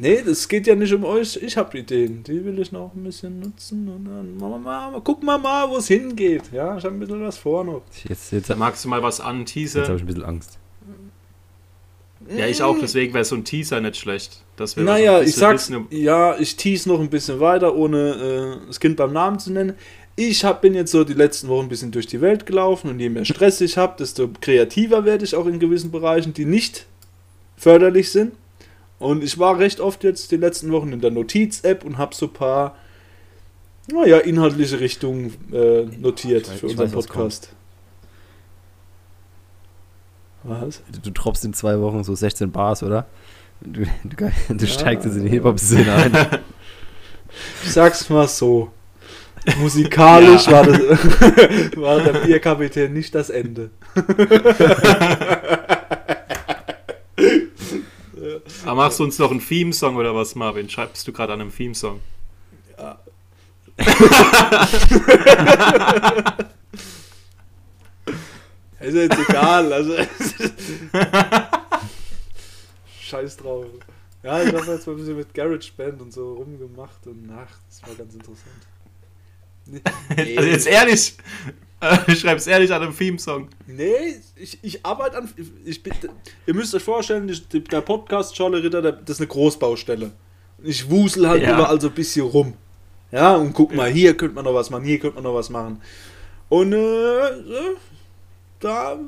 [0.00, 1.36] Nee, das geht ja nicht um euch.
[1.42, 2.22] Ich habe Ideen.
[2.22, 3.88] Die will ich noch ein bisschen nutzen.
[3.88, 6.44] Und dann machen wir mal, mal, gucken wir mal, wo es hingeht.
[6.52, 7.82] Ja, ich habe ein bisschen was vor noch.
[8.04, 9.82] Jetzt, jetzt, jetzt magst du mal was habe anteasern?
[9.82, 10.58] ich ein bisschen Angst.
[12.36, 14.44] Ja, ich auch, deswegen wäre so ein Teaser nicht schlecht.
[14.56, 18.66] Dass wir Naja, ich sag's, wissen, ja, ich tease noch ein bisschen weiter, ohne äh,
[18.66, 19.74] das Kind beim Namen zu nennen.
[20.14, 23.00] Ich hab, bin jetzt so die letzten Wochen ein bisschen durch die Welt gelaufen und
[23.00, 26.86] je mehr Stress ich habe, desto kreativer werde ich auch in gewissen Bereichen, die nicht
[27.56, 28.32] förderlich sind.
[28.98, 32.26] Und ich war recht oft jetzt die letzten Wochen in der Notiz-App und habe so
[32.26, 32.76] ein paar,
[33.92, 37.52] naja, inhaltliche Richtungen äh, notiert Ich weiß- für unseren weiß, was Podcast.
[40.44, 40.82] Was?
[40.90, 43.06] Du, du droppst in zwei Wochen so 16 Bars, oder?
[43.60, 43.86] Du, du,
[44.48, 44.66] du Ja.
[44.66, 46.12] steigst jetzt in die Hip-Hop-Szene ein.
[47.62, 48.70] Ich sag's mal so.
[49.60, 50.52] Musikalisch Ja.
[50.52, 50.78] war, das,
[51.76, 53.70] war der Bierkapitän nicht das Ende.
[58.68, 60.68] Aber machst du uns noch einen Theme-Song oder was, Marvin?
[60.68, 62.02] Schreibst du gerade an einem Theme-Song?
[62.76, 62.98] Ja.
[68.78, 69.72] Ist ja jetzt egal.
[69.72, 69.94] Also,
[73.00, 73.64] Scheiß drauf.
[74.22, 77.82] Ja, ich habe jetzt mal ein bisschen mit GarageBand und so rumgemacht und ach, das
[77.88, 78.52] war ganz interessant.
[79.64, 79.80] Nee,
[80.36, 81.16] Also jetzt ehrlich,
[82.06, 83.48] äh, schreib's ehrlich an einem Theme-Song.
[83.66, 85.28] Nee, ich, ich arbeite an.
[85.64, 85.92] Ich bin,
[86.46, 90.12] ihr müsst euch vorstellen, ich, der Podcast Scholle Ritter, das ist eine Großbaustelle.
[90.58, 91.54] Und ich wusel halt Ja.
[91.54, 92.54] überall so ein bisschen rum.
[93.12, 95.48] Ja, und guck mal, hier könnte man noch was machen, hier könnte man noch was
[95.50, 95.80] machen.
[96.48, 97.76] Und äh,
[98.60, 98.98] da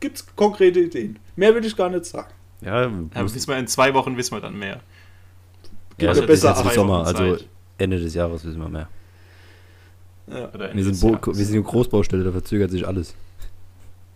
[0.00, 1.18] gibt's konkrete Ideen.
[1.36, 2.32] Mehr will ich gar nicht sagen.
[2.60, 2.88] Ja, Ja,
[3.22, 4.80] muss, wissen wir in zwei Wochen wissen wir dann mehr.
[5.96, 6.72] Gibt also das ist besser ab.
[6.72, 7.36] Sommer, also
[7.78, 8.88] Ende des Jahres wissen wir mehr.
[10.26, 10.48] Ja.
[10.72, 13.14] Wir sind, Bo wir sind eine Großbaustelle, da verzögert sich alles.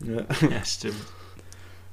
[0.04, 0.22] Ja.
[0.50, 0.94] Ja, stimmt.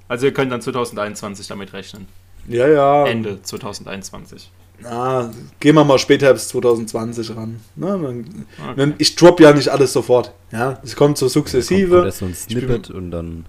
[0.08, 2.08] Also ihr könnt dann 2021 damit rechnen.
[2.48, 3.06] ja, ja.
[3.08, 4.52] Ende 2021.
[4.84, 7.60] Ah, gehen wir mal später bis 2020 ran.
[7.76, 8.94] Na, dann, Okay.
[8.98, 10.34] ich drop ja nicht alles sofort.
[10.52, 12.04] Ja, es kommt so Da kommt sukzessive.
[12.06, 13.46] erst so ein Snippet und dann.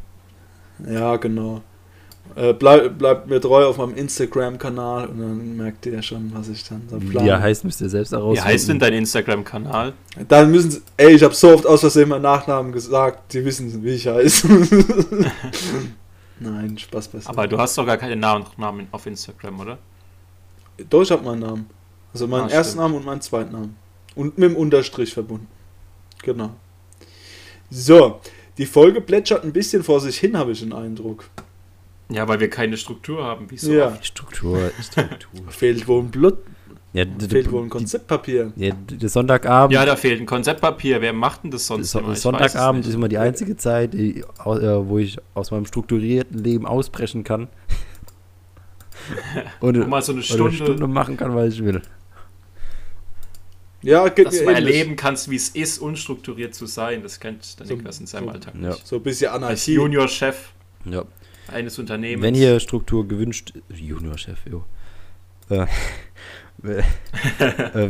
[0.89, 1.63] Ja, genau.
[2.35, 6.65] Äh, bleib, bleibt mir treu auf meinem Instagram-Kanal und dann merkt ihr schon, was ich
[6.65, 7.29] dann so Wie plane.
[7.31, 8.49] er heißt, müsst ihr selbst Wie herausfinden.
[8.53, 9.95] heißt denn dein Instagram-Kanal?
[10.29, 13.83] Dann müssen sie, ey, ich habe so oft aus Versehen meinen Nachnamen gesagt, die wissen,
[13.83, 14.49] wie ich heiße.
[16.41, 17.31] Nein, Spaß beiseite.
[17.31, 19.79] Aber du hast doch gar keinen Nachnamen auf Instagram, oder?
[20.91, 21.67] Doch, ich habe meinen Namen.
[22.13, 22.83] Also meinen Ah, ersten stimmt.
[22.83, 23.77] Namen und meinen zweiten Namen.
[24.15, 25.47] Und mit dem Unterstrich verbunden.
[26.23, 26.51] Genau.
[27.71, 28.21] So,
[28.59, 31.25] die Folge plätschert ein bisschen vor sich hin, habe ich den Eindruck.
[32.09, 33.89] Ja, weil wir keine Struktur haben, wie so Ja.
[33.89, 34.07] oft.
[34.07, 35.41] Struktur, Struktur.
[35.51, 36.39] Fehlt wohl ein Blut,
[36.93, 38.53] ja, fehlt wohl ein Konzeptpapier.
[38.57, 39.75] Ja, der Sonntagabend.
[39.75, 41.01] Ja, da fehlt ein Konzeptpapier.
[41.03, 42.15] Wer macht denn das sonst So- immer?
[42.15, 47.49] Sonntagabend ist immer die einzige Zeit, äh, wo ich aus meinem strukturierten Leben ausbrechen kann.
[49.61, 51.83] und, Wo mal so eine und eine Stunde, Stunde machen kann, was ich will.
[53.83, 57.03] Ja, geht dass du erleben kannst, wie es ist, unstrukturiert zu sein.
[57.03, 58.69] Das kennt der So- Niklas in seinem so- Alltag Ja.
[58.71, 58.87] nicht.
[58.87, 59.75] So ein bisschen Als Anarchie.
[59.75, 60.53] Junior-Chef
[60.87, 61.05] Ja.
[61.53, 62.23] Eines Unternehmens.
[62.25, 64.65] Wenn hier Struktur gewünscht Juniorchef, jo.
[65.49, 65.67] Äh,
[66.67, 66.83] äh,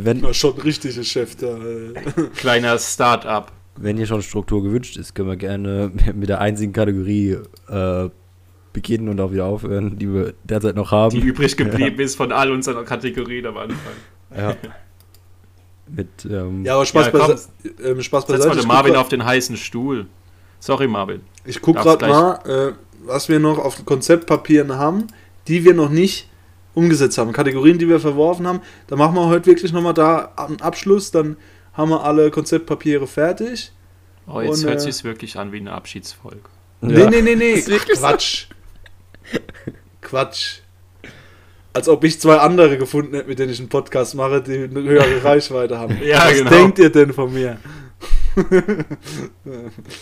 [0.05, 1.47] wenn, Na, schon ein richtiger Chef da.
[1.57, 1.93] äh.
[2.35, 3.51] Kleiner Start-up.
[3.77, 7.37] wenn hier schon Struktur gewünscht ist, können wir gerne mit der einzigen Kategorie
[7.69, 8.09] äh,
[8.73, 11.15] beginnen und auch wieder aufhören, die wir derzeit noch haben.
[11.19, 13.77] die übrig geblieben ist von all unseren Kategorien am Anfang.
[14.35, 14.55] ja.
[15.89, 17.19] Mit, ähm, Ja, aber Spaß, Ja, komm.
[17.21, 17.49] beise
[17.83, 18.49] ähm, Spaß Setz beiseite.
[18.55, 20.05] mal den Marvin guck auf den heißen Stuhl.
[20.59, 21.21] Sorry, Marvin.
[21.45, 22.11] Ich gucke Darfst gerade
[22.45, 22.73] mal, äh,
[23.07, 25.07] was wir noch auf Konzeptpapieren haben,
[25.47, 26.29] die wir noch nicht
[26.73, 27.31] umgesetzt haben.
[27.31, 28.61] Kategorien, die wir verworfen haben.
[28.87, 31.11] Da machen wir heute wirklich nochmal da einen Abschluss.
[31.11, 31.37] Dann
[31.73, 33.71] haben wir alle Konzeptpapiere fertig.
[34.27, 36.41] Oh, jetzt Und, hört äh, sich's wirklich an wie eine Abschiedsfolge.
[36.81, 37.09] Nee, ja.
[37.09, 37.61] nee, nee, nee.
[37.93, 38.47] Quatsch.
[40.01, 40.59] Quatsch.
[41.73, 44.83] Als ob ich zwei andere gefunden hätte, mit denen ich einen Podcast mache, die eine
[44.83, 45.97] höhere Reichweite haben.
[46.03, 46.49] Ja, was genau.
[46.49, 47.57] denkt ihr denn von mir?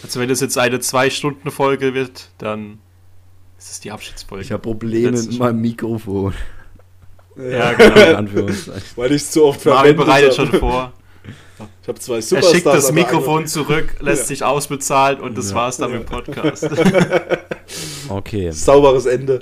[0.04, 2.80] Also wenn das jetzt eine Zwei-Stunden-Folge wird, dann
[3.66, 4.44] ist es die Abschiedsfolge.
[4.44, 6.34] Ich habe Probleme Letzte mit meinem Mikrofon.
[7.38, 8.32] ja, genau.
[8.96, 10.50] Weil ich es zu oft Marvin verwendet bereitet habe.
[10.52, 10.94] schon vor.
[11.82, 12.54] Ich habe zwei Er Superstars.
[12.54, 14.28] schickt das Mikrofon zurück, lässt Ja.
[14.28, 15.56] sich ausbezahlen und das Ja.
[15.56, 15.98] war's dann Ja.
[16.00, 16.70] mit dem Podcast.
[18.10, 19.40] Okay, Sauberes Ende.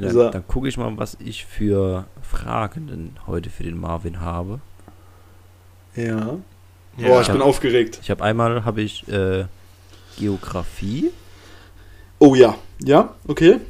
[0.00, 0.30] dann, So.
[0.30, 4.60] dann gucke ich mal, was ich für Fragen denn heute für den Marvin habe.
[5.96, 6.38] Ja.
[6.96, 7.08] Ja.
[7.08, 7.32] Boah, ich Ja.
[7.32, 7.98] bin aufgeregt.
[8.02, 9.46] Ich habe einmal habe ich äh,
[10.16, 11.10] Geografie
[12.26, 12.56] Oh ja.
[12.78, 13.60] Ja, okay.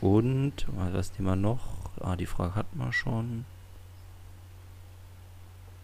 [0.00, 1.60] und was nehmen wir noch?
[2.00, 3.44] Ah, die Frage hatten wir schon.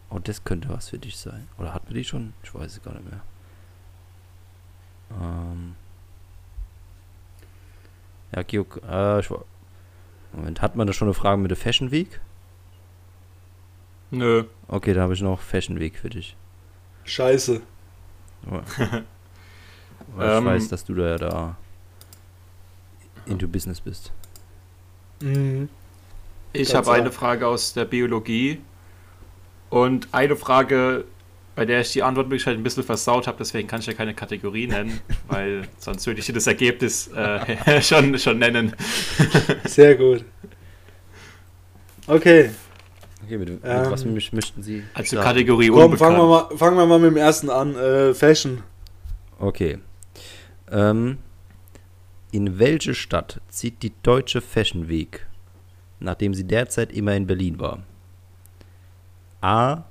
[0.09, 1.46] Oh, das könnte was für dich sein.
[1.59, 2.33] Oder hatten wir die schon?
[2.42, 3.20] Ich weiß es gar nicht mehr.
[5.20, 5.76] Ähm.
[8.35, 9.28] Ja, Geog äh, ich,
[10.33, 12.18] Moment, hat man da schon eine Frage mit der Fashion Week?
[14.11, 14.44] Nö.
[14.68, 16.35] Okay, da habe ich noch Fashion Week für dich.
[17.04, 17.61] Scheiße.
[20.16, 20.44] Weil ich Ähm.
[20.44, 21.57] weiß, dass du da ja da
[23.27, 24.12] into Business bist.
[25.23, 25.68] Mhm.
[26.53, 27.12] Ich habe eine.
[27.12, 28.61] Frage aus der Biologie
[29.68, 31.05] und eine Frage,
[31.55, 34.66] bei der ich die Antwortmöglichkeit ein bisschen versaut habe, deswegen kann ich ja keine Kategorie
[34.66, 38.75] nennen, weil sonst würde ich dir das Ergebnis äh, schon, schon nennen.
[39.64, 40.25] Sehr gut.
[42.07, 42.51] Okay.
[43.25, 44.83] Okay, mit, mit Ähm, was möchten Sie?
[44.94, 45.29] Also starten?
[45.29, 45.99] Kategorie Komm, unbekannt.
[46.01, 47.77] fangen wir, mal, fangen wir mal mit dem ersten an.
[47.77, 48.62] Äh, Fashion.
[49.38, 49.79] Okay.
[50.70, 51.18] Ähm,
[52.33, 55.26] in welche Stadt zieht die Deutsche Fashion Week,
[55.98, 57.83] nachdem sie derzeit immer in Berlin war?
[59.40, 59.85] A.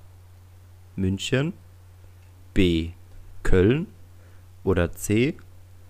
[0.95, 1.53] München,
[2.53, 2.91] B.
[3.43, 3.87] Köln
[4.63, 5.37] oder C.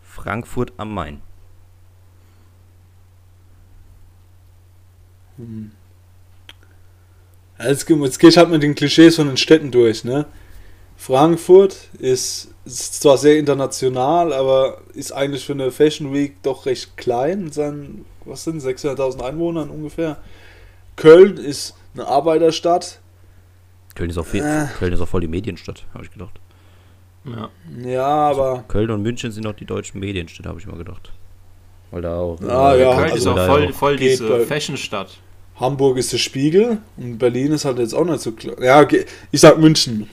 [0.02, 1.22] Frankfurt am Main?
[5.38, 5.72] Hm.
[7.60, 10.04] Jetzt, ge- jetzt gehe ich halt mit den Klischees von den Städten durch.
[10.04, 10.26] Ne?
[10.96, 16.98] Frankfurt ist, ist zwar sehr international, aber ist eigentlich für eine Fashion Week doch recht
[16.98, 17.52] klein.
[17.52, 20.18] seinen, was sind 600.000 Einwohnern ungefähr.
[20.96, 23.00] Köln ist eine Arbeiterstadt.
[23.96, 24.68] Köln ist auch, viel, Äh.
[24.78, 26.40] Köln ist auch voll die Medienstadt, habe ich gedacht.
[27.26, 27.50] Ja.
[27.84, 31.12] Ja, aber Köln und München sind auch die deutschen Medienstädte, habe ich mal gedacht.
[31.92, 32.40] Weil da auch.
[32.42, 35.18] Ah, ja, Köln also ist auch voll, voll diese Fashionstadt.
[35.60, 38.62] Hamburg ist der Spiegel und Berlin ist halt jetzt auch nicht so klar.
[38.62, 39.06] Ja, okay.
[39.32, 40.10] ich sag München.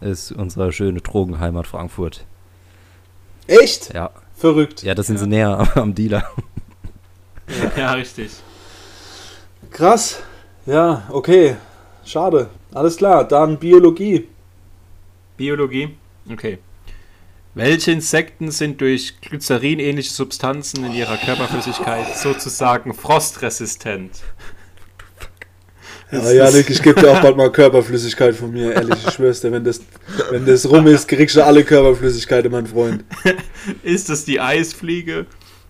[0.00, 2.24] Ist unsere schöne Drogenheimat Frankfurt.
[3.46, 3.92] Echt?
[3.92, 4.82] Ja, Verrückt.
[4.82, 5.22] ja das sind Ja.
[5.22, 6.24] sie näher am Dealer.
[7.76, 8.30] Ja, richtig.
[9.70, 10.22] Krass.
[10.66, 11.56] Ja, okay.
[12.04, 12.48] Schade.
[12.72, 13.26] Alles klar.
[13.26, 14.28] Dann Biologie.
[15.36, 15.96] Biologie?
[16.30, 16.58] Okay.
[17.54, 24.20] Welche Insekten sind durch Glycerin-ähnliche Substanzen in ihrer Körperflüssigkeit sozusagen frostresistent?
[26.12, 29.52] Ja, Janik, ich gebe dir auch bald mal Körperflüssigkeit von mir, ehrlich, ich schwör's dir,
[29.52, 29.80] wenn das,
[30.30, 33.04] wenn das rum ist, kriegst du alle Körperflüssigkeit, mein Freund.
[33.82, 35.26] Ist das die Eisfliege?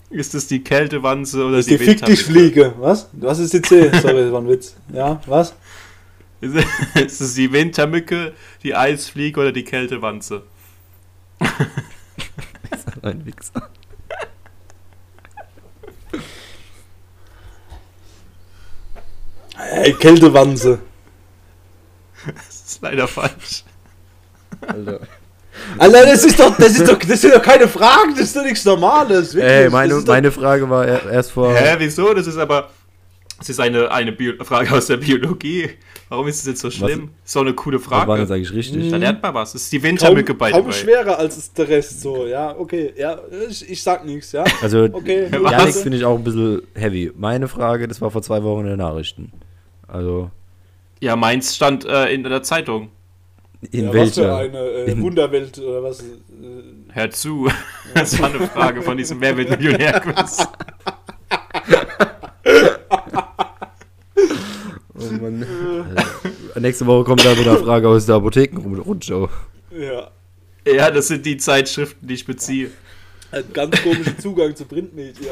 [0.09, 2.75] Ist das die Kältewanze oder Das ist die Fick dich Fliege.
[2.79, 3.09] Was?
[3.13, 3.91] Was ist die C?
[4.03, 4.75] Sorry, das war ein Witz.
[4.93, 5.55] Ja, was?
[6.41, 6.57] Ist
[6.95, 8.33] ist es die Wintermücke,
[8.65, 10.43] die Eisfliege oder die Kältewanze?
[13.03, 13.71] Ein Wichser.
[19.73, 20.79] Ey, Kältewanze.
[22.27, 23.65] Das ist leider falsch.
[24.67, 25.01] Alter.
[25.79, 28.45] Alter, das ist doch, das ist doch, das sind doch keine Fragen, das ist doch
[28.45, 29.35] nichts Normales.
[29.35, 29.53] wirklich.
[29.53, 31.55] Ey, Das meine, ist doch- meine Frage war er- erst vor.
[31.55, 32.13] Hä, wieso?
[32.15, 32.71] Das ist aber.
[33.39, 35.71] Das ist eine, eine Bio Frage aus der Biologie.
[36.11, 37.09] Warum ist das jetzt so schlimm?
[37.25, 38.21] ist doch eine coole Was war Frage.
[38.23, 38.91] das eigentlich richtig?
[38.91, 39.53] Da lernt man was.
[39.55, 40.73] Das ist die Wintermücke bei kaum dir.
[40.75, 43.19] schwerer als ist der Rest, so, ja, okay, ja,
[43.49, 44.45] ich, ich sag nichts, ja.
[44.61, 45.53] Also, Okay, Was?
[45.53, 47.13] Janik finde ich auch ein bisschen heavy.
[47.17, 49.33] Meine Frage, das war vor zwei Wochen in den Nachrichten.
[49.93, 50.31] Also,
[51.01, 52.91] Ja, meins stand äh, in der Zeitung.
[53.71, 54.37] in ja, Was für welcher?
[54.37, 56.01] eine äh, In- Wunderwelt oder was?
[56.01, 56.05] Äh,
[56.93, 57.49] Hör zu.
[57.95, 60.47] Das war eine Frage von diesem Wer wird Millionär-Quiz.
[64.95, 65.45] Oh Mann.
[65.97, 69.29] Also, nächste Woche kommt da wieder eine Frage aus der Apothekenrundschau.
[69.71, 70.11] ja,
[70.67, 72.71] Ja, das sind die Zeitschriften, die ich beziehe.
[73.33, 75.27] ein ganz komischen Zugang zu Printmedien.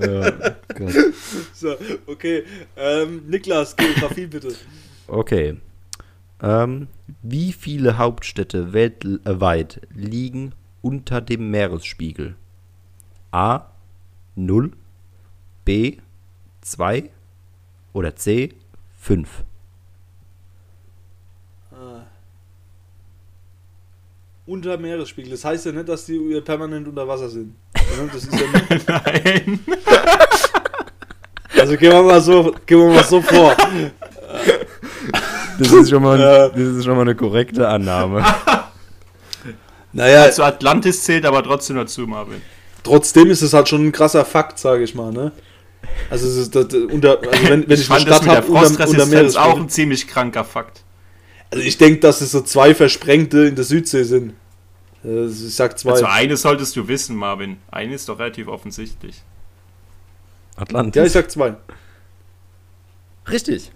[0.00, 0.32] Ja,
[0.78, 0.94] Gott.
[1.52, 2.44] So, okay.
[2.76, 4.54] Ähm, Niklas, Geografie bitte.
[5.08, 5.56] Okay.
[6.40, 6.86] Ähm,
[7.22, 12.36] wie viele Hauptstädte weltweit liegen unter dem Meeresspiegel?
[13.32, 13.66] A.
[14.36, 14.70] 0,
[15.64, 15.98] B.
[16.60, 17.10] 2
[17.92, 18.54] oder C.
[19.00, 19.44] 5?
[21.72, 22.02] Ah.
[24.46, 25.32] Unter Meeresspiegel.
[25.32, 27.56] Das heißt ja nicht, dass die permanent unter Wasser sind.
[27.74, 29.60] Ja, Das ist ja Nein.
[31.56, 33.54] also gehen wir mal so, gehen wir mal so vor.
[35.58, 36.48] Das ist schon mal, Ja.
[36.48, 38.24] das ist schon mal eine korrekte Annahme.
[39.92, 42.42] Naja, Also Atlantis zählt aber trotzdem dazu, Marvin.
[42.84, 45.32] trotzdem ist es halt schon ein krasser Fakt, sage ich mal, ne?
[46.10, 48.46] Also es ist das, unter, also wenn, wenn ich, Ich eine Stadt mit der habe
[48.48, 50.82] unter, unter Frostresistenz auch ein ziemlich kranker Fakt.
[51.50, 54.34] Also ich denke, dass es so zwei Versprengte in der Südsee sind.
[55.04, 55.92] Äh, Ich sag zwei.
[55.92, 57.56] Also eines solltest du wissen, Marvin.
[57.70, 59.22] Eine ist doch relativ offensichtlich.
[60.58, 60.98] Atlantis.
[61.00, 61.54] ja, ich sag zwei.
[63.30, 63.70] Richtig.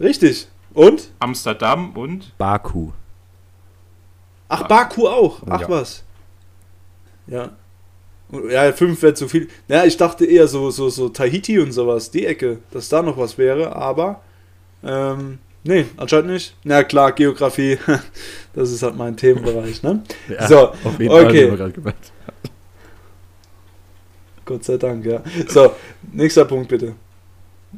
[0.00, 0.48] Richtig.
[0.72, 1.10] Und?
[1.20, 2.90] Amsterdam und Baku.
[4.48, 5.40] Ach, Baku auch.
[5.48, 5.68] Ach Ja.
[5.68, 6.02] was.
[7.26, 7.50] Ja.
[8.50, 9.48] Ja, fünf wäre zu viel.
[9.68, 13.16] Ja, ich dachte eher so, so, so Tahiti und sowas, die Ecke, dass da noch
[13.16, 14.22] was wäre, aber
[14.82, 16.56] ähm, nee, anscheinend nicht.
[16.64, 17.78] Na klar, Geografie,
[18.54, 20.02] das ist halt mein Themenbereich, ne?
[20.28, 21.70] Ja, So, auf jeden Fall, okay.
[21.72, 22.12] gemerkt.
[24.44, 25.22] Gott sei Dank, ja.
[25.48, 25.74] So,
[26.12, 26.94] nächster Punkt bitte.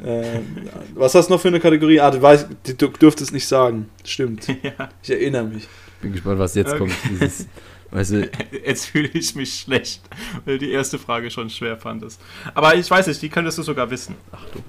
[0.04, 2.00] Ähm, was hast du noch für eine Kategorie?
[2.00, 3.88] Ah, du, weißt, du dürftest nicht sagen.
[4.04, 4.46] Stimmt.
[4.62, 5.66] ja, Ich erinnere mich.
[6.02, 6.78] Bin gespannt, was jetzt Okay.
[6.78, 6.94] kommt.
[7.08, 7.46] Dieses,
[7.90, 8.30] weißt du,
[8.66, 10.02] jetzt fühle ich mich schlecht,
[10.44, 12.20] weil du die erste Frage schon schwer fandest.
[12.54, 14.16] Aber ich weiß nicht, die könntest du sogar wissen.
[14.32, 14.60] ach du.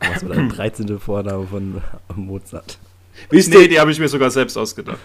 [0.00, 0.98] Was war dein 13.
[0.98, 1.82] Vorname von
[2.16, 2.78] Mozart?
[3.28, 4.98] Wisst Nee, ihr, die habe ich mir sogar selbst ausgedacht.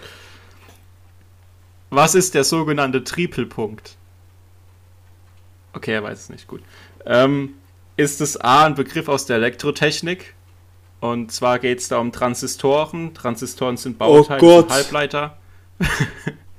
[1.90, 3.96] Was ist der sogenannte Tripelpunkt?
[5.76, 6.62] Okay, er weiß es nicht, gut.
[7.04, 7.54] Ähm,
[7.96, 10.34] ist es A, ein Begriff aus der Elektrotechnik?
[11.00, 13.12] Und zwar geht es da um Transistoren.
[13.12, 14.68] Transistoren sind Bauteile Oh Gott.
[14.68, 15.36] für Halbleiter
[15.78, 15.88] zur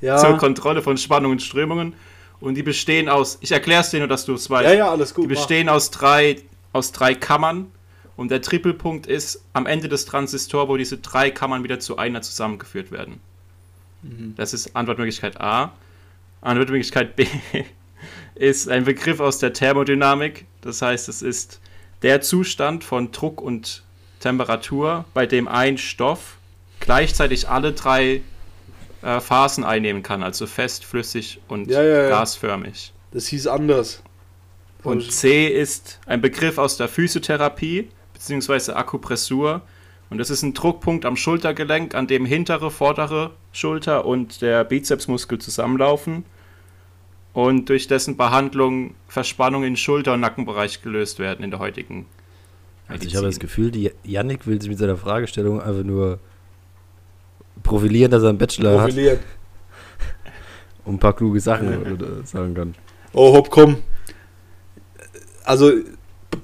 [0.01, 1.93] ja, Kontrolle von Spannungen und Strömungen.
[2.39, 4.65] Und die bestehen aus, ich erkläre es dir nur, dass du es weißt.
[4.69, 5.23] ja, ja, alles gut.
[5.23, 7.71] Die bestehen aus drei, aus drei Kammern
[8.15, 12.21] und der Trippelpunkt ist am Ende des Transistors, wo diese drei Kammern wieder zu einer
[12.21, 13.19] zusammengeführt werden.
[14.03, 14.36] Mhm.
[14.38, 15.71] Das ist Antwortmöglichkeit A.
[16.41, 17.25] Antwortmöglichkeit B
[18.39, 20.45] ist ein Begriff aus der Thermodynamik.
[20.62, 21.60] Das heißt, es ist
[22.02, 23.84] der Zustand von Druck und
[24.19, 26.38] Temperatur, bei dem ein Stoff
[26.80, 28.21] gleichzeitig alle drei
[29.02, 32.10] äh, Phasen einnehmen kann, also fest, flüssig und Ja, ja, ja.
[32.10, 32.93] gasförmig.
[33.12, 34.04] Das hieß anders.
[34.84, 38.73] Und C ist ein Begriff aus der Physiotherapie bzw.
[38.73, 39.62] Akupressur.
[40.10, 45.39] Und das ist ein Druckpunkt am Schultergelenk, an dem hintere, vordere Schulter und der Bizepsmuskel
[45.39, 46.23] zusammenlaufen
[47.38, 52.08] und durch dessen Behandlung Verspannungen in Schulter- und Nackenbereich gelöst werden in der heutigen
[52.88, 56.17] Also ich habe das Gefühl, die Yannick will sich mit seiner Fragestellung einfach nur
[57.62, 59.19] profilieren, dass er einen Bachelor hat Profiliert.
[60.86, 62.73] und ein paar kluge Sachen sagen kann.
[63.13, 63.84] Oh, hopp, komm.
[65.43, 65.73] Also,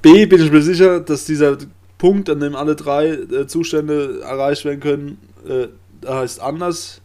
[0.03, 1.57] B bin ich mir sicher, dass dieser
[1.97, 5.17] Punkt, an dem alle drei äh, Zustände erreicht werden können,
[5.49, 5.69] äh,
[6.01, 7.01] da heißt anders.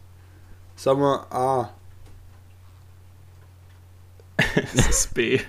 [0.75, 1.73] Sagen wir A.
[4.75, 5.39] Das ist B.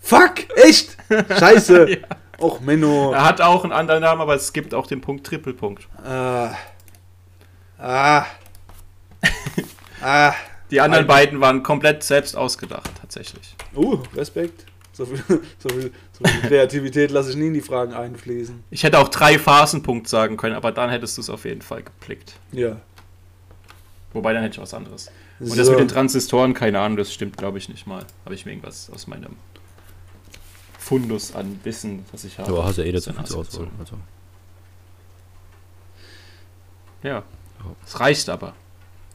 [0.00, 0.96] Fuck, echt?
[1.38, 1.88] Scheiße.
[2.00, 2.16] Ja.
[2.38, 3.12] Och, Menno.
[3.12, 5.86] Er hat auch einen anderen Namen, aber es gibt auch den Punkt Trippelpunkt.
[6.04, 6.50] Ah.
[7.78, 8.26] Ah.
[10.02, 10.34] ah.
[10.70, 13.54] Die anderen Ein- beiden waren komplett selbst ausgedacht, tatsächlich.
[13.74, 14.66] Uh, Respekt.
[14.92, 15.22] So viel,
[15.58, 18.62] so viel, so viel Kreativität lasse ich nie in die Fragen einfließen.
[18.70, 21.82] Ich hätte auch drei Phasenpunkt sagen können, aber dann hättest du es auf jeden Fall
[21.82, 22.34] geplickt.
[22.52, 22.76] Ja.
[24.12, 25.10] Wobei, dann hätte ich was anderes.
[25.40, 25.54] Und So.
[25.56, 28.04] das mit den Transistoren, keine Ahnung, das stimmt, glaube ich, nicht mal.
[28.24, 29.36] Habe ich mir irgendwas aus meinem
[30.78, 32.50] Fundus an Wissen, das ich habe.
[32.52, 33.68] Aber hast ja eh dazu viel zur Auswahl.
[33.78, 33.96] Also.
[37.02, 37.22] Ja.
[37.86, 38.54] Es reicht aber.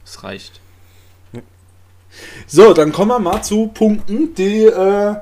[0.04, 0.60] Es reicht.
[2.48, 5.14] So, dann kommen wir mal zu Punkten, die, äh,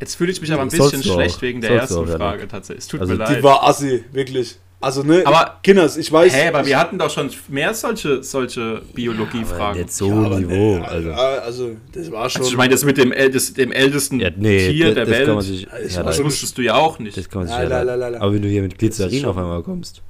[0.00, 1.14] Jetzt fühle ich mich aber ein bisschen auch.
[1.14, 2.18] schlecht wegen der Sollst ersten.
[2.18, 2.84] Frage tatsächlich.
[2.84, 3.38] Es tut Also mir leid.
[3.38, 4.58] die war assi, wirklich.
[4.80, 6.32] Also, ne, Aber- Kinders, ich weiß.
[6.32, 9.80] Hä, aber wir hatten doch schon mehr solche, solche Biologiefragen.
[9.82, 10.78] Jetzt so Ja, Niveau.
[10.78, 11.12] ne, also.
[11.12, 12.42] also, das war schon.
[12.42, 15.34] also ich meine, das mit dem, ältest, dem ältesten Ja, nee, Tier der Welt, kann
[15.34, 15.66] man sich.
[15.66, 17.16] Das Ja, das wusstest du ja auch nicht.
[17.16, 18.20] das kann man sich ja, la, la, la, la.
[18.20, 20.00] Aber wenn du hier mit Glycerin ist auf einmal kommst.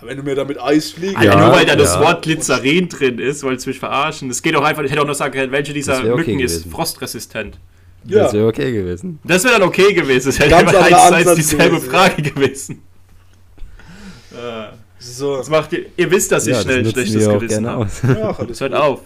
[0.00, 1.16] wenn du mir da mit Eis fliegst.
[1.18, 2.00] Alter, Ja, nur weil da das ja.
[2.00, 4.30] Wort Glycerin drin ist, wolltest du mich verarschen.
[4.30, 6.54] Es geht auch einfach, ich hätte auch noch sagen können, welche dieser okay Mücken ist
[6.54, 6.70] gewesen.
[6.72, 7.58] frostresistent.
[8.04, 8.24] Ja.
[8.24, 9.18] Das wäre okay gewesen.
[9.24, 10.32] Das wäre dann okay gewesen.
[10.36, 10.84] Ganz immer anderer
[11.14, 11.90] eins eins dieselbe gewesen.
[11.90, 12.82] Frage gewesen.
[14.32, 15.36] Äh, So.
[15.36, 17.88] Das macht ihr, ihr wisst, dass ich ja, schnell ein das nutzen schlechtes Gewissen habe.
[18.18, 19.00] Ja, Das hört auf.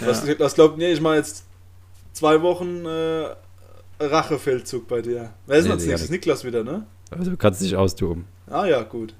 [0.00, 0.34] Was, Ja.
[0.38, 0.92] was glaubt ihr?
[0.92, 1.44] Ich mache jetzt
[2.12, 5.30] zwei Wochen äh, Rachefeldzug bei dir.
[5.46, 6.10] Wer ist Nee, denn als nee, nächstes?
[6.10, 6.86] Niklas wieder, ne?
[7.10, 8.24] Also du kannst dich austoben.
[8.50, 9.14] Ah ja, gut.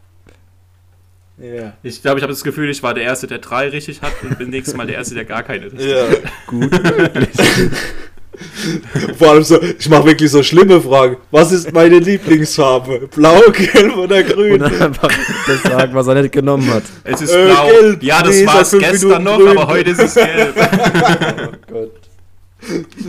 [1.39, 1.75] Ja.
[1.83, 4.39] Ich glaube, ich habe das Gefühl, ich war der Erste, der drei richtig hat und
[4.39, 6.07] bin nächstes Mal der Erste, der gar keine richtig Ja.
[6.47, 6.71] Gut.
[9.19, 11.17] Vor allem so, ich mache wirklich so schlimme Fragen.
[11.31, 13.09] Was ist meine Lieblingsfarbe?
[13.15, 14.63] Blau, gelb oder grün?
[14.63, 15.11] Und einfach
[15.47, 16.83] das sagen, was er nicht genommen hat.
[17.05, 17.67] Es ist Äh, blau.
[17.69, 18.03] gelb.
[18.03, 19.49] Ja, das Nee, war es gestern Minuten noch, grün.
[19.59, 20.55] aber heute ist es gelb.
[20.57, 21.93] Oh Gott.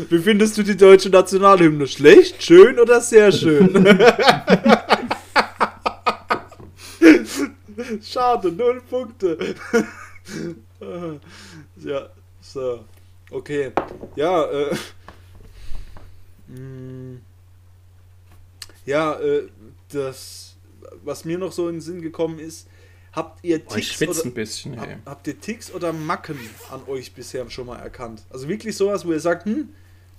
[0.09, 1.87] Wie findest du die deutsche Nationalhymne?
[1.87, 3.69] Schlecht, schön oder sehr schön?
[8.03, 9.37] Schade, null Punkte.
[11.83, 12.07] ja,
[12.41, 12.79] so.
[13.31, 13.71] Okay.
[14.15, 14.75] Ja, äh.
[16.47, 17.19] Mh,
[18.85, 19.47] Ja, äh,
[19.89, 20.55] das,
[21.03, 22.67] was mir noch so in den Sinn gekommen ist,
[23.13, 24.79] habt ihr Oh, Ticks schwitze oder, ein bisschen.
[24.79, 26.39] hab, habt ihr Ticks oder Macken
[26.71, 28.23] an euch bisher schon mal erkannt?
[28.29, 29.69] Also wirklich sowas, wo ihr sagt, hm,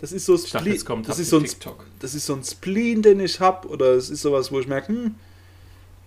[0.00, 1.84] das ist so dachte, Spleen, kommt das ist so ein TikTok.
[2.00, 4.88] das ist so ein Spleen, den ich habe, oder es ist sowas, wo ich merke,
[4.88, 5.14] hm,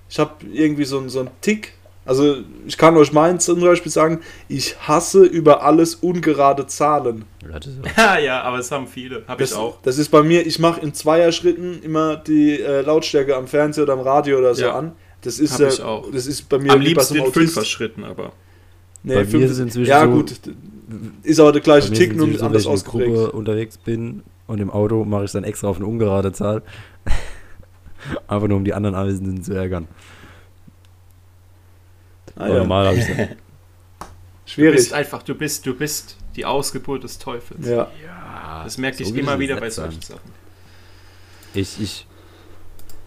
[0.09, 1.73] ich habe irgendwie so, so einen Tick.
[2.03, 7.25] Also ich kann euch meins zum Beispiel sagen, ich hasse über alles ungerade Zahlen.
[7.97, 9.23] Ja, Ja, aber es haben viele.
[9.27, 9.77] Habe ich auch.
[9.83, 13.93] das ist bei mir, ich mache in Zweierschritten immer die äh, Lautstärke am Fernseher oder
[13.93, 14.75] am Radio oder so Ja.
[14.77, 14.93] an.
[15.21, 16.11] Das ist, Hab äh, ich auch.
[16.11, 17.31] das ist bei mir Am liebsten in.
[17.31, 18.31] Fünfer-Schritten, aber.
[19.03, 20.33] Nee, Bei mir fünf- ist es inzwischen Ja, so- gut,
[21.23, 23.13] ist aber der gleiche mir Tick, nur so, anders wenn ich in der ausgeprägt.
[23.15, 26.63] Gruppe unterwegs bin und im Auto mache ich es dann extra auf eine ungerade Zahl.
[28.27, 29.87] Einfach nur um die anderen Anwesenden zu ärgern.
[32.41, 32.57] Ah, ja.
[32.59, 33.25] normal habe ich es Du
[34.45, 34.75] Schwierig.
[34.75, 37.65] bist einfach, du bist, du bist die Ausgeburt des Teufels.
[37.67, 37.89] Ja.
[38.05, 39.91] ja, Das merke ich so will immer wieder bei sein.
[39.91, 40.31] solchen Sachen.
[41.53, 42.07] Ich, ich,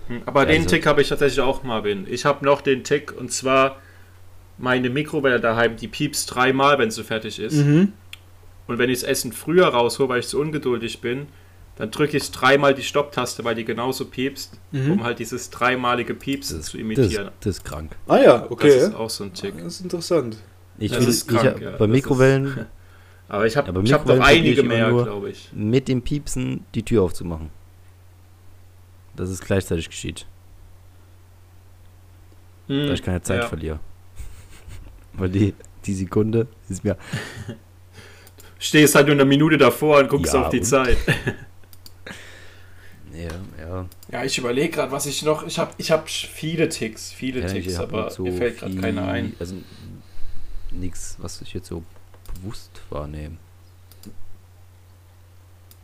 [0.09, 2.07] Hm, Aber Ja, den also- Tick habe ich tatsächlich auch, Marvin.
[2.09, 3.79] Ich habe noch den Tick und zwar
[4.59, 7.55] meine Mikrowelle daheim, die piepst dreimal, wenn sie fertig ist.
[7.55, 7.92] Mhm.
[8.66, 11.27] Und wenn ich das Essen früher raushole, weil ich zu ungeduldig bin,
[11.76, 14.92] dann drücke ich dreimal die Stopptaste, weil die genauso piepst, Mhm.
[14.92, 17.30] um halt dieses dreimalige Piepsen das, zu das, imitieren.
[17.40, 17.96] das ist krank.
[18.06, 18.78] Ah ja, Das okay.
[18.78, 19.54] ist auch so ein Tick.
[19.58, 20.37] Das ist interessant.
[20.78, 21.70] Ich Das will, ist ich, krank, hab- ja.
[21.72, 22.66] bei Das Mikrowellen
[23.28, 25.48] Aber ich habe Ja, ich hab Mikrowellen noch einige ich mehr, nur- glaube ich.
[25.52, 27.50] mit dem Piepsen die Tür aufzumachen.
[29.16, 30.26] Dass es gleichzeitig geschieht.
[32.68, 33.46] Hm, Dass ich keine Zeit ja.
[33.48, 33.80] verliere.
[35.14, 35.55] Weil die,
[35.86, 36.96] die Sekunde ist mir.
[38.59, 40.64] Stehst halt nur eine Minute davor und guckst Ja, auf die und?
[40.64, 40.96] Zeit.
[43.14, 43.30] Ja,
[43.64, 43.86] ja.
[44.10, 45.46] Ja, ich überlege gerade, was ich noch.
[45.46, 49.06] Ich habe ich hab viele Ticks, viele ja, Ticks, aber so mir fällt gerade keiner
[49.06, 49.34] ein.
[49.38, 49.56] Also
[50.72, 51.84] nichts, was ich jetzt so
[52.34, 53.36] bewusst wahrnehme.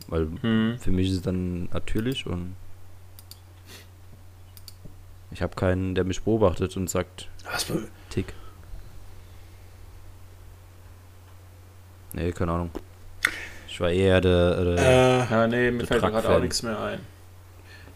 [0.07, 0.77] Weil Hm.
[0.79, 2.55] für mich ist es dann natürlich und
[5.31, 7.75] ich habe keinen, der mich beobachtet und sagt, Was bei-
[8.09, 8.33] Tick.
[12.13, 12.71] Nee, keine Ahnung.
[13.69, 16.77] Ich war eher der, der Äh, Ja, nee, mir Der fällt gerade auch nichts mehr
[16.77, 16.99] ein.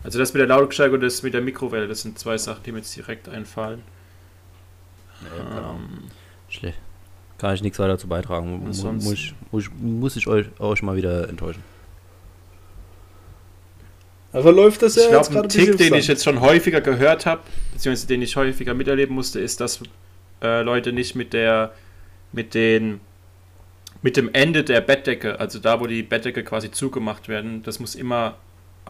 [0.05, 2.71] Also das mit der Lautstärke und das mit der Mikrowelle, das sind zwei Sachen, die
[2.71, 3.81] mir jetzt direkt einfallen.
[5.21, 5.57] nee.
[5.57, 6.11] Ähm,
[6.47, 6.77] Schlecht.
[7.39, 8.63] Kann ich nichts weiter dazu beitragen.
[8.65, 11.63] Muss ich, muss ich, muss ich euch, euch mal wieder enttäuschen.
[14.31, 16.39] Aber läuft das ja Ich jetzt glaube, ein gerade bisschen Tick, den ich jetzt schon
[16.39, 17.41] häufiger gehört habe,
[17.73, 19.81] beziehungsweise den ich häufiger miterleben musste, ist, dass
[20.43, 21.73] äh, Leute nicht mit der,
[22.31, 22.99] mit den,
[24.01, 27.95] mit dem Ende der Bettdecke, also da, wo die Bettdecke quasi zugemacht werden, das muss
[27.95, 28.35] immer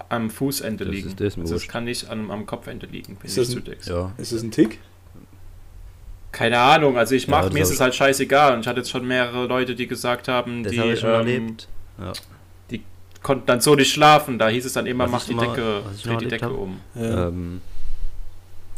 [0.10, 1.08] am Fußende Das liegen.
[1.10, 3.88] ist das also es kann nicht am, am Kopfende liegen, wenn Ist ein- zudeckst.
[3.90, 4.12] Ja.
[4.18, 4.80] Ist das ein Tick?
[6.32, 8.68] Keine Ahnung, also ich Ja, mach, das mir ist hab es halt scheißegal und ich
[8.68, 11.68] hatte jetzt schon mehrere Leute, die gesagt haben, Das die habe ich schon ähm, erlebt.
[11.98, 12.12] Ja.
[13.24, 14.38] konnten dann so nicht schlafen.
[14.38, 16.46] Da hieß es dann immer, Was mach ich die immer- Decke, ich dreh die Decke
[16.46, 16.52] hab.
[16.52, 16.80] um.
[16.94, 17.28] Ja.
[17.30, 17.62] ähm,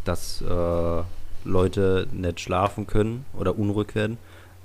[0.04, 1.02] dass äh,
[1.44, 4.16] Leute nicht schlafen können oder unruhig werden,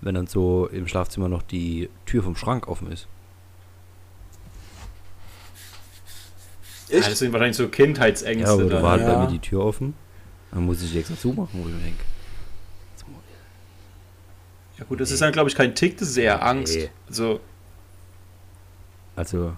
[0.01, 3.07] wenn dann so im Schlafzimmer noch die Tür vom Schrank offen ist.
[6.89, 8.51] Ja, das sind wahrscheinlich so Ja, Kindheitsängste.
[8.51, 9.13] aber da war halt Ja.
[9.15, 9.93] bei mir die Tür offen.
[10.51, 12.03] Dann muss ich die extra zumachen, wo ich mir denke.
[14.77, 16.75] Ja gut, das ist dann glaube ich kein Tick, das ist eher Angst.
[16.75, 16.89] Nee.
[17.07, 17.39] Also
[19.15, 19.53] Also,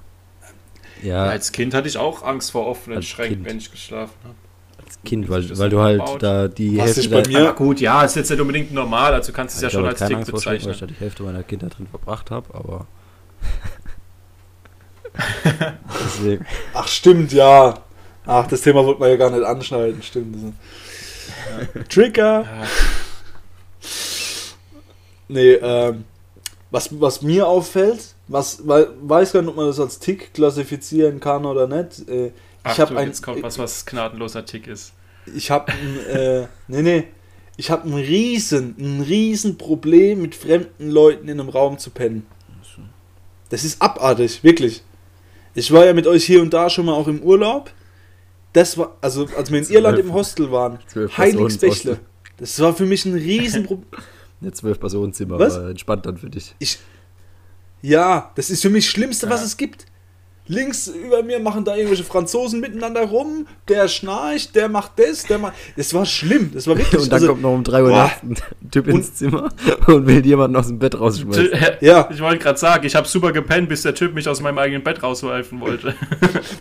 [1.01, 3.45] ja, als Kind hatte ich auch Angst vor offenen Schränken, Kind.
[3.47, 4.35] wenn ich geschlafen habe.
[4.85, 6.21] als Kind, weil, weil du halt gebaut.
[6.21, 9.31] da die Was Hälfte bei mir- Ja gut, ja, ist jetzt nicht unbedingt normal, also
[9.31, 10.87] kannst du es ja schon als Tick Angst Schrecken, weil ich da bezeichnen.
[10.89, 12.85] die Hälfte meiner Kindheit drin verbracht habe, aber.
[16.05, 16.45] Deswegen.
[16.73, 17.81] Ach, stimmt, ja.
[18.25, 20.53] Ach, das Thema wollte man ja gar nicht anschneiden, stimmt.
[21.75, 21.83] Ja.
[21.89, 22.43] Trigger.
[22.43, 22.67] Ja,
[25.27, 26.05] Nee, ähm,
[26.71, 31.19] was, was mir auffällt, was, weil, weiß gar nicht, ob man das als Tick klassifizieren
[31.19, 32.07] kann oder nicht.
[32.07, 32.31] Äh,
[32.65, 34.93] ich habe ein, jetzt kommt was, was gnadenloser Tick ist.
[35.35, 37.03] ich habe ein, äh, nee, nee,
[37.57, 42.25] ich habe ein riesen, ein riesen Problem mit fremden Leuten in einem Raum zu pennen.
[43.49, 44.81] Das ist abartig, wirklich.
[45.55, 47.71] Ich war ja mit euch hier und da schon mal auch im Urlaub.
[48.53, 49.75] Das war, also als wir in Zwölf.
[49.75, 50.79] Irland im Hostel waren,
[51.17, 51.99] Heiligsbächle.
[52.37, 53.87] Das war für mich ein Riesenproblem.
[54.41, 55.55] Ja, zwölf Personenzimmer Was?
[55.55, 56.53] war entspannt dann für dich.
[56.59, 56.77] Ich.
[57.81, 59.45] Ja, das ist für mich das Schlimmste, was Ja.
[59.47, 59.85] es gibt.
[60.47, 63.47] Links über mir machen da irgendwelche Franzosen miteinander rum.
[63.67, 65.53] Der schnarcht, der macht das, der macht.
[65.75, 66.51] Das war schlimm.
[66.53, 67.01] Das war wirklich.
[67.01, 68.35] Und dann also, kommt noch um 3 Uhr nachts ein
[68.71, 69.49] Typ ins Zimmer
[69.87, 71.49] und will jemanden aus dem Bett rausschmeißen.
[71.81, 72.09] Ja.
[72.11, 74.83] Ich wollte gerade sagen, ich habe super gepennt, bis der Typ mich aus meinem eigenen
[74.83, 75.95] Bett raushelfen wollte.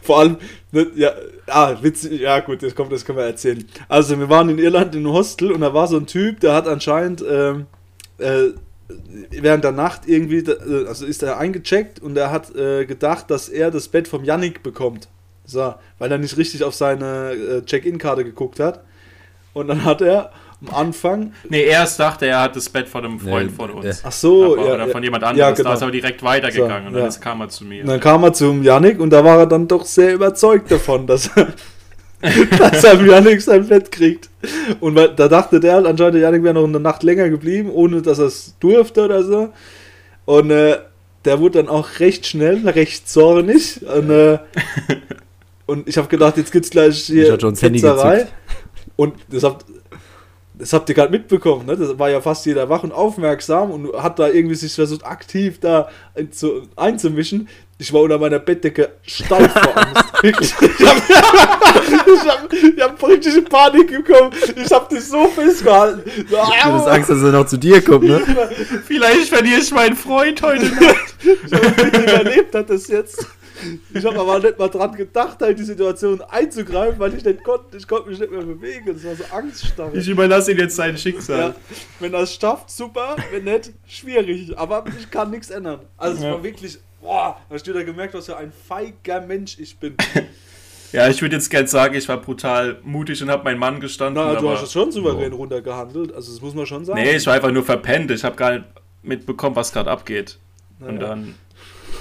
[0.02, 0.36] Vor allem,
[0.72, 1.12] ne, ja,
[1.46, 3.64] ah, witzig, ja gut, das kommt, das können wir erzählen.
[3.88, 6.54] Also wir waren in Irland in einem Hostel und da war so ein Typ, der
[6.54, 7.66] hat anscheinend ähm,
[8.18, 8.50] äh,
[9.30, 13.48] während der Nacht irgendwie, äh, also ist er eingecheckt und er hat äh, gedacht, dass
[13.48, 15.08] er das Bett vom Yannick bekommt.
[15.46, 18.82] So, weil er nicht richtig auf seine äh, Check-in-Karte geguckt hat.
[19.52, 20.32] Und dann hat er
[20.66, 23.70] am Anfang, nee, erst dachte er, er hat das Bett von einem Freund Nee, von
[23.70, 24.02] uns.
[24.04, 25.56] ach so, Aber- ja, oder ja, von jemand ja, anderes.
[25.58, 25.68] genau.
[25.68, 27.18] Da ist er aber direkt weitergegangen So, und dann ja.
[27.18, 27.82] kam er zu mir.
[27.82, 31.06] Und dann kam er zum Yannick und da war er dann doch sehr überzeugt davon,
[31.06, 31.48] dass er,
[32.58, 34.30] dass er Yannick sein Bett kriegt.
[34.80, 38.18] Und da dachte der halt anscheinend, Yannick wäre noch eine Nacht länger geblieben, ohne dass
[38.18, 39.50] er es durfte oder so.
[40.24, 40.78] Und äh,
[41.24, 43.80] der wurde dann auch recht schnell, recht zornig.
[43.86, 44.38] Und, äh,
[45.66, 48.32] und ich habe gedacht, jetzt gibt's gleich Ich hier gezückt.
[48.96, 49.64] Und das habt,
[50.54, 51.76] das habt ihr gerade mitbekommen, ne?
[51.76, 55.58] Das war ja fast jeder wach und aufmerksam und hat da irgendwie sich versucht, aktiv
[55.60, 57.48] da einzu, einzumischen.
[57.76, 60.22] Ich war unter meiner Bettdecke steif vor Angst.
[60.22, 60.54] Wirklich.
[60.60, 61.00] Ich habe
[62.06, 64.32] ich hab, ich hab richtige Panik bekommen.
[64.56, 66.02] Ich habe dich so festgehalten.
[66.30, 68.20] So, Du hast Angst, dass er noch zu dir kommt, ne?
[68.86, 71.14] Vielleicht verliere ich meinen Freund heute Nacht.
[71.20, 73.26] Ich nicht überlebt hat das jetzt.
[73.94, 77.76] Ich habe aber nicht mal dran gedacht, halt die Situation einzugreifen, weil ich nicht konnte.
[77.76, 78.92] Ich konnte mich nicht mehr bewegen.
[78.94, 79.96] Das war so angststarre.
[79.96, 81.38] Ich überlasse ihm jetzt sein Schicksal.
[81.38, 81.54] Ja,
[81.98, 83.16] wenn er es schafft, super.
[83.32, 84.56] Wenn nicht, schwierig.
[84.56, 85.80] Aber ich kann nichts ändern.
[85.96, 86.32] Also es Ja.
[86.32, 89.94] war wirklich, boah, da hast du wieder gemerkt, was für ein feiger Mensch ich bin.
[90.92, 94.22] Ja, ich würde jetzt gern sagen, ich war brutal mutig und habe meinen Mann gestanden.
[94.24, 96.14] Na, du aber hast es schon souverän runtergehandelt.
[96.14, 97.00] Also das muss man schon sagen.
[97.02, 98.12] nee, ich war einfach nur verpennt.
[98.12, 98.64] Ich habe gar nicht
[99.02, 100.38] mitbekommen, was gerade abgeht.
[100.78, 101.08] Und Ja.
[101.08, 101.34] dann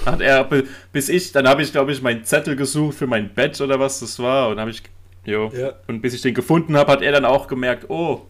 [0.06, 0.48] hat er,
[0.92, 3.98] bis ich, dann habe ich, glaube ich, meinen Zettel gesucht für mein Bett oder was
[3.98, 4.48] das war.
[4.50, 4.80] Und habe ich,
[5.24, 5.50] jo.
[5.52, 5.72] Ja.
[5.88, 8.22] Und bis ich den gefunden habe, hat er dann auch gemerkt, oh,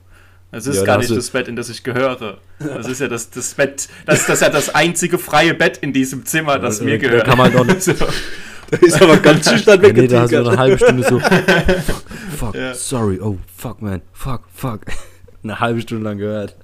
[0.54, 2.38] das ist Ja, da gar nicht das Bett, in das ich gehöre.
[2.58, 5.92] Das ist ja das, das Bett, das, das ist ja das einzige freie Bett in
[5.92, 7.24] diesem Zimmer, das Da- mir da gehört.
[7.26, 7.92] kann man doch nicht- so.
[7.92, 11.18] Da ist aber ganz schüchtern Ja, nee, da hast du eine halbe Stunde so.
[11.20, 12.02] Fuck,
[12.38, 12.74] fuck Ja.
[12.74, 14.80] sorry, oh, fuck, man, fuck, fuck.
[15.42, 16.56] Eine halbe Stunde lang gehört.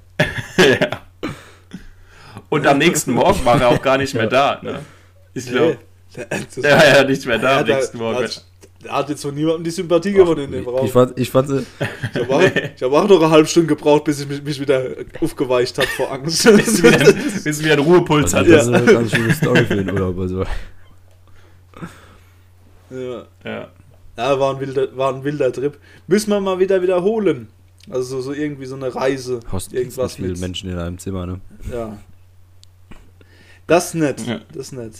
[0.56, 0.88] ja.
[2.48, 4.58] Und am nächsten Morgen war er auch gar nicht mehr da.
[4.62, 4.80] Ne?
[5.34, 5.78] Ich glaube,
[6.16, 8.24] Nee, war ja nicht mehr da Ja, am da- nächsten Morgen.
[8.24, 8.30] da-
[8.82, 10.86] Da hat jetzt von niemandem die Sympathie gewonnen in dem Raum.
[10.86, 14.04] Ich fand, ich fand, Ich habe auch, ich hab auch noch eine halbe Stunde gebraucht,
[14.04, 14.82] bis ich mich, mich wieder
[15.20, 16.44] aufgeweicht habe vor Angst.
[16.56, 18.50] bis bis wir einen Ruhepuls also, hatten.
[18.50, 20.18] das ist eine ganz schöne Story für den Urlaub.
[20.18, 20.44] Also.
[22.90, 23.24] ja.
[23.44, 23.68] Ja.
[24.16, 25.78] Ja, war ein, wilder, war ein wilder Trip.
[26.06, 27.48] Müssen wir mal wieder wiederholen.
[27.88, 29.40] Also so, so irgendwie so eine Reise.
[29.50, 31.40] Hostels Irgendwas mit vielen mit- Menschen in einem Zimmer, ne?
[31.72, 31.98] Ja.
[33.66, 34.26] Das ist nett.
[34.26, 34.40] Ja.
[34.48, 34.92] Das ist nett.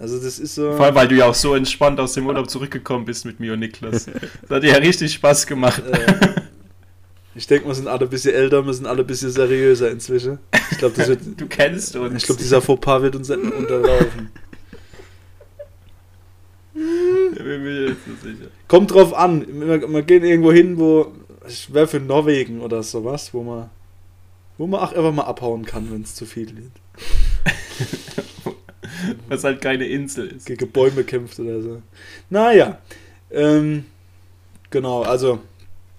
[0.00, 0.72] Also das ist so.
[0.72, 3.54] Vor allem, weil du ja auch so entspannt aus dem Urlaub zurückgekommen bist mit mir
[3.54, 4.06] und Niklas.
[4.42, 5.82] Das hat dir ja richtig Spaß gemacht.
[5.84, 6.40] Äh,
[7.34, 10.38] ich denke, wir sind alle ein bisschen älter, wir sind alle ein bisschen seriöser inzwischen.
[10.70, 11.20] Ich glaube, das wird.
[11.36, 12.14] Du kennst uns.
[12.16, 14.30] Ich glaube, dieser Fauxpas wird uns unterlaufen.
[18.68, 19.46] Kommt drauf an.
[19.48, 21.12] Wir, wir gehen irgendwo hin, wo.
[21.48, 23.70] Ich wäre für Norwegen oder sowas, wo man.
[24.58, 26.72] Wo man auch einfach mal abhauen kann, wenn es zu viel wird.
[29.28, 30.46] Was halt keine Insel ist.
[30.46, 31.82] Gegen Bäume kämpft oder so.
[32.30, 32.78] Naja.
[33.30, 33.84] Ähm,
[34.70, 35.40] genau, also.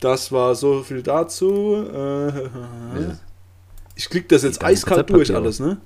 [0.01, 1.75] Das war so viel dazu.
[1.93, 2.29] Äh,
[3.95, 5.77] ich klick das jetzt eiskalt durch alles, ne?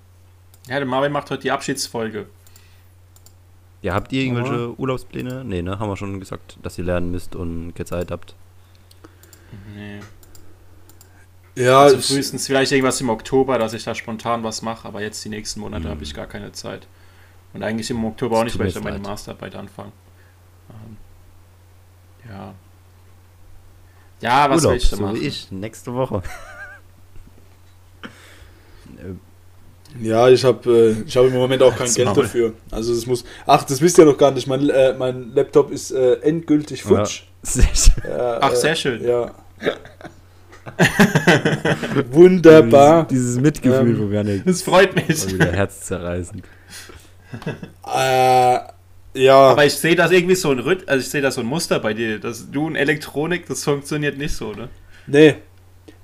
[0.67, 2.27] Ja, der Marvin macht heute die Abschiedsfolge.
[3.81, 5.43] Ja, habt ihr irgendwelche Urlaubspläne?
[5.43, 5.79] Nee, ne?
[5.79, 8.35] Haben wir schon gesagt, dass ihr lernen müsst und keine Zeit habt.
[9.75, 9.99] Nee.
[11.55, 15.23] Ja, Also frühestens vielleicht irgendwas im Oktober, dass ich da spontan was mache, aber jetzt
[15.25, 15.91] die nächsten Monate Mhm.
[15.91, 16.87] habe ich gar keine Zeit.
[17.53, 19.05] Und eigentlich im Oktober auch nicht, weil ich dann meine leid.
[19.05, 19.91] Masterarbeit anfange.
[20.69, 20.97] Ähm,
[22.29, 22.53] ja.
[24.21, 25.15] Ja, was will Urlaub, ich da so machen?
[25.21, 26.23] wie ich, nächste Woche.
[30.01, 32.23] Ja, ich habe äh, ich hab im Moment auch kein Geld Maul.
[32.23, 32.53] dafür.
[32.71, 33.23] Also es muss.
[33.45, 34.47] Ach, das wisst ihr noch gar nicht.
[34.47, 37.23] Mein, äh, mein Laptop ist äh, endgültig futsch.
[37.43, 38.03] sehr schön.
[38.09, 39.03] Ja, Ach, äh, sehr schön.
[39.03, 39.31] Ja.
[42.11, 43.05] Wunderbar.
[43.07, 44.45] Dieses, dieses Mitgefühl Ähm, Janik.
[44.45, 45.31] Das freut mich.
[45.31, 46.43] Wieder herzzerreißend.
[47.85, 48.59] Äh,
[49.15, 49.35] ja.
[49.51, 51.79] Aber ich sehe das irgendwie so ein Rhyth also ich sehe da so ein Muster
[51.79, 54.69] bei dir, dass du in Elektronik, das funktioniert nicht so, ne?
[55.07, 55.35] Nee.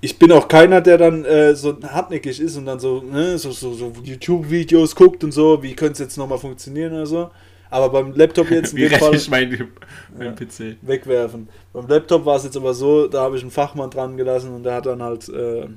[0.02, 3.52] Ich bin auch keiner, der dann äh, so hartnäckig ist und dann so, ne, so,
[3.52, 7.32] so, so YouTube-Videos guckt und so, wie könnte es jetzt nochmal funktionieren oder so.
[7.70, 9.68] Aber beim Laptop jetzt in Wie dem Fall ich mein,
[10.18, 10.32] mein Ja.
[10.34, 10.78] PC?
[10.82, 11.50] wegwerfen.
[11.74, 14.64] Beim Laptop war es jetzt aber so, da habe ich einen Fachmann dran gelassen und
[14.64, 15.68] der hat dann halt äh,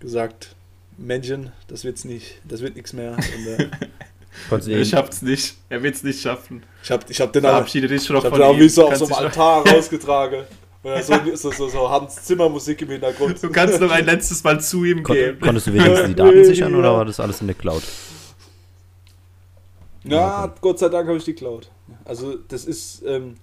[0.00, 0.56] gesagt,
[0.98, 3.12] Männchen, das wird's nicht, das wird nichts mehr.
[3.12, 3.68] Und, äh,
[4.50, 5.56] Er ihn- schafft's nicht.
[5.68, 6.62] Er wird's nicht schaffen.
[6.82, 8.60] ich habe ich hab den Verabschiede dich schon noch ich hab von den auch ihm.
[8.60, 10.44] wie so auf so einem Altar rausgetragen.
[10.82, 13.42] Dann so, so, so, so Hans Zimmer Musik im Hintergrund.
[13.42, 15.40] Du kannst noch ein letztes Mal zu ihm Kon gehen.
[15.40, 17.82] konntest du wenigstens die Daten sichern oder war das alles in der Cloud?
[20.04, 21.68] Ja, Gott sei Dank habe ich die Cloud.
[22.04, 23.34] Also das ist ähm,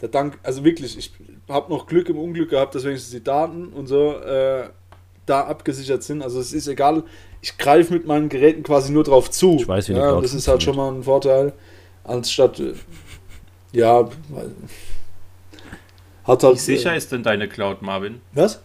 [0.00, 1.12] der Dank, also wirklich, ich
[1.48, 4.68] habe noch Glück im Unglück gehabt, dass wenigstens die Daten und so äh,
[5.30, 6.22] da abgesichert sind.
[6.22, 7.04] Also es ist egal,
[7.40, 9.56] ich greife mit meinen Geräten quasi nur drauf zu.
[9.60, 11.52] Ich weiß, wie ja, Cloud Das ist halt schon mal ein Vorteil,
[12.04, 12.74] anstatt äh,
[13.72, 14.50] ja, weil-
[16.24, 18.20] hat halt Wie sicher äh, ist denn deine Cloud, Marvin?
[18.32, 18.60] was?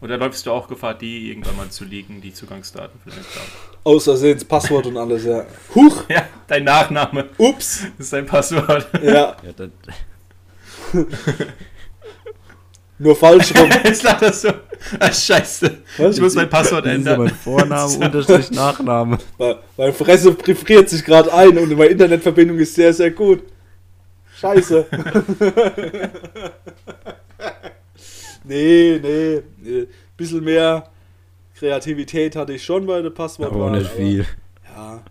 [0.00, 3.44] Oder läufst du auch Gefahr, die irgendwann mal zu liegen, die Zugangsdaten für deine Cloud?
[3.84, 5.44] Außersehen das Passwort und alles, ja.
[5.74, 8.88] Huch, Ja, dein Nachname ups, ist dein Passwort.
[9.02, 9.68] ja, Ja, das,
[12.98, 13.68] nur falsch rum.
[13.84, 14.48] Jetzt lacht das so.
[14.98, 15.78] Ah, scheiße.
[15.98, 16.16] Was?
[16.16, 17.26] Ich muss mein Passwort das ist ja ändern.
[17.26, 19.18] mein Vorname, Unterstrich, Nachname.
[19.76, 23.42] Meine Fresse friert sich gerade ein und meine Internetverbindung ist sehr, sehr gut.
[24.40, 24.86] Scheiße.
[28.44, 29.42] nee, nee.
[29.58, 29.86] nee.
[30.16, 30.88] Bisschen mehr
[31.56, 33.68] Kreativität hatte ich schon bei der Passwortwahl.
[33.68, 34.26] Aber nicht viel.
[34.74, 35.02] Ja.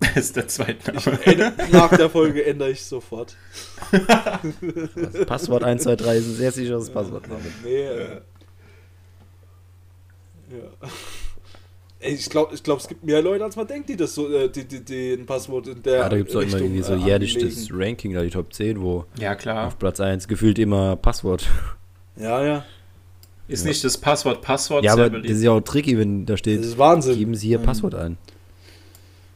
[0.00, 1.52] Das ist der zweite Name.
[1.72, 3.36] nach der Folge ändere ich sofort.
[4.94, 7.24] Das Passwort 123 ist ein sehr sicheres Passwort.
[7.62, 8.20] Nee, äh,
[10.58, 10.88] ja.
[12.00, 14.28] Ey, ich glaube, ich glaub, es gibt mehr Leute, als man denkt, die das so,
[14.30, 16.82] äh, die, die, die ein Passwort in der Ja, da gibt es auch immer irgendwie
[16.82, 19.68] so äh, jährlich das Ranking, da die Top 10, wo Ja, klar.
[19.68, 21.46] auf Platz 1 gefühlt immer Passwort.
[22.16, 22.64] Ja, ja.
[23.48, 25.34] Ist nicht das Passwort Passwort Ja, aber sehr das beliebt?
[25.36, 27.16] ist ja auch tricky, wenn da Das steht, ist Wahnsinn.
[27.18, 28.18] geben Sie Ihr Ähm, Passwort ein.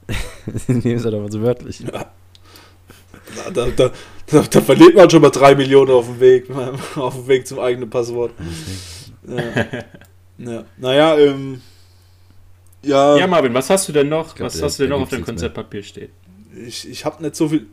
[0.67, 1.85] Nehmen Sie halt einfach so wörtlich.
[1.91, 3.91] Da, da, da,
[4.27, 6.47] da, da verliert man schon mal drei Millionen auf dem Weg,
[6.97, 8.33] auf dem Weg zum eigenen Passwort.
[9.27, 9.67] Ja.
[10.39, 10.65] Ja.
[10.77, 11.61] Naja, ähm,
[12.83, 14.35] ja, Ja, Marvin, was hast du denn noch?
[14.35, 15.21] glaub, was da- hast du denn noch auf mehr.
[15.21, 16.11] Konzeptpapier stehen?
[16.67, 17.67] ich, ich habe nicht so viel,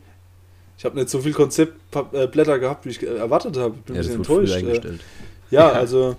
[0.78, 3.74] ich habe nicht so viel Konzeptblätter gehabt, wie ich äh, erwartet habe.
[3.74, 4.84] Bin Ja, ein das bisschen enttäuscht.
[4.84, 4.90] Äh,
[5.50, 5.72] ja, Ja.
[5.72, 6.16] also.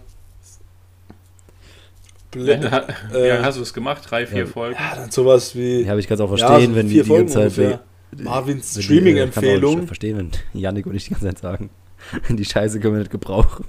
[2.32, 4.04] Blä Ja, äh, ja, hast du es gemacht?
[4.10, 4.46] Drei, vier ja.
[4.46, 4.76] Folgen?
[4.80, 6.94] ja, dann sowas wie Ja, aber ich kann es auch Ja, verstehen, so wenn die
[6.96, 7.84] vier die ganze Folgen Zeit ungefähr.
[8.12, 9.62] wenn Marvins äh, Streaming-Empfehlung.
[9.62, 11.70] Kann man auch verstehen, wenn Janik und ich die ganze Zeit sagen,
[12.30, 13.66] die Scheiße können wir nicht gebrauchen.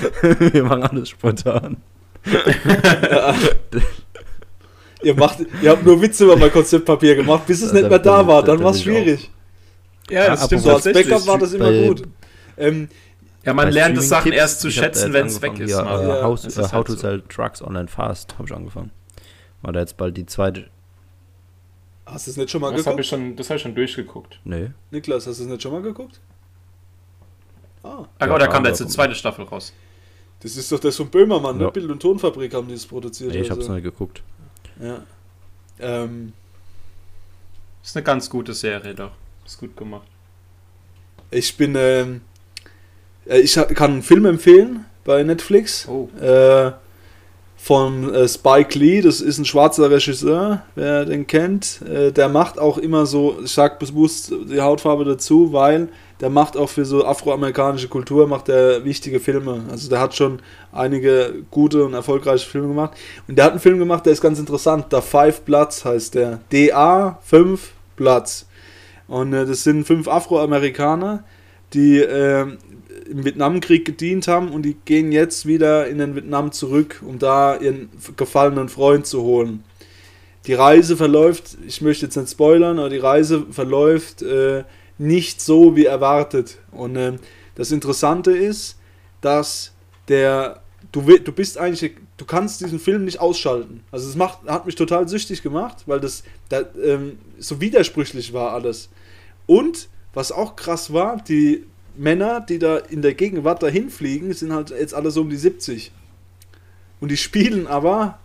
[0.38, 1.76] wir machen alles spontan.
[5.02, 7.98] Ihr, macht, ihr habt nur Witze über mein Konzeptpapier gemacht, bis es Ja, nicht mehr
[7.98, 8.40] da war.
[8.42, 9.30] da- Dann da war es schwierig.
[10.08, 11.12] Ja, das Ja, stimmt So als tatsächlich.
[11.12, 12.02] Backup war das immer gut.
[12.56, 12.88] Ähm,
[13.44, 15.70] Ja, man lernt das Sachen erst zu hab schätzen, wenn es weg ist.
[15.72, 16.98] Ja, äh, Ja, äh, ist How halt to so.
[17.00, 18.92] Sell Trucks Online Fast habe ich angefangen.
[19.62, 20.66] War da jetzt bald die zweite.
[22.06, 23.00] hast du es nicht schon mal Das habe geguckt?
[23.00, 24.38] ich, schon- das hab ich schon durchgeguckt.
[24.44, 24.70] Nee.
[24.92, 26.20] Niklas, hast du es nicht schon mal geguckt?
[27.82, 29.72] Ah, Ah, Ja, oh, da kam aber- jetzt die zweite Staffel raus.
[30.40, 31.66] das ist doch das von Böhmermann, Ja.
[31.66, 31.72] ne?
[31.72, 33.32] Bild- und Tonfabrik haben die das produziert.
[33.32, 33.74] Nee, ich habe es also.
[33.74, 34.22] nicht geguckt.
[34.80, 35.02] Ja.
[35.80, 36.32] Ähm,
[37.84, 39.10] Ist eine ganz gute Serie doch.
[39.44, 40.06] Ist gut gemacht.
[41.32, 42.20] Ich bin, ähm,
[43.26, 45.88] äh, ich kann einen Film empfehlen bei Netflix.
[45.88, 46.08] Oh.
[46.20, 46.72] Äh,
[47.56, 51.80] von äh, Spike Lee, das ist ein schwarzer Regisseur, wer den kennt.
[51.82, 55.88] Äh, der macht auch immer so, ich sag bewusst die Hautfarbe dazu, weil
[56.22, 59.64] der macht auch für so afroamerikanische Kultur macht er wichtige Filme.
[59.68, 60.38] Also der hat schon
[60.70, 62.92] einige gute und erfolgreiche Filme gemacht.
[63.26, 64.86] Und der hat einen Film gemacht, der ist ganz interessant.
[64.90, 66.38] Da Five Bloods heißt der.
[66.52, 68.46] DA 5 Bloods.
[69.08, 71.24] Und äh, das sind fünf Afroamerikaner,
[71.74, 72.46] die äh,
[73.10, 77.56] im Vietnamkrieg gedient haben und die gehen jetzt wieder in den Vietnam zurück, um da
[77.56, 79.64] ihren gefallenen Freund zu holen.
[80.46, 84.62] Die Reise verläuft, ich möchte jetzt nicht spoilern, aber die Reise verläuft äh,
[85.02, 86.58] nicht so wie erwartet.
[86.70, 87.18] Und ähm,
[87.54, 88.78] das Interessante ist,
[89.20, 89.72] dass
[90.08, 93.82] der du, du bist eigentlich, du kannst diesen Film nicht ausschalten.
[93.90, 98.90] Also es hat mich total süchtig gemacht, weil das da, ähm, so widersprüchlich war alles.
[99.46, 101.64] Und was auch krass war, die
[101.96, 105.36] Männer, die da in der Gegenwart dahin fliegen, sind halt jetzt alle so um die
[105.36, 105.92] 70.
[107.00, 108.18] Und die spielen aber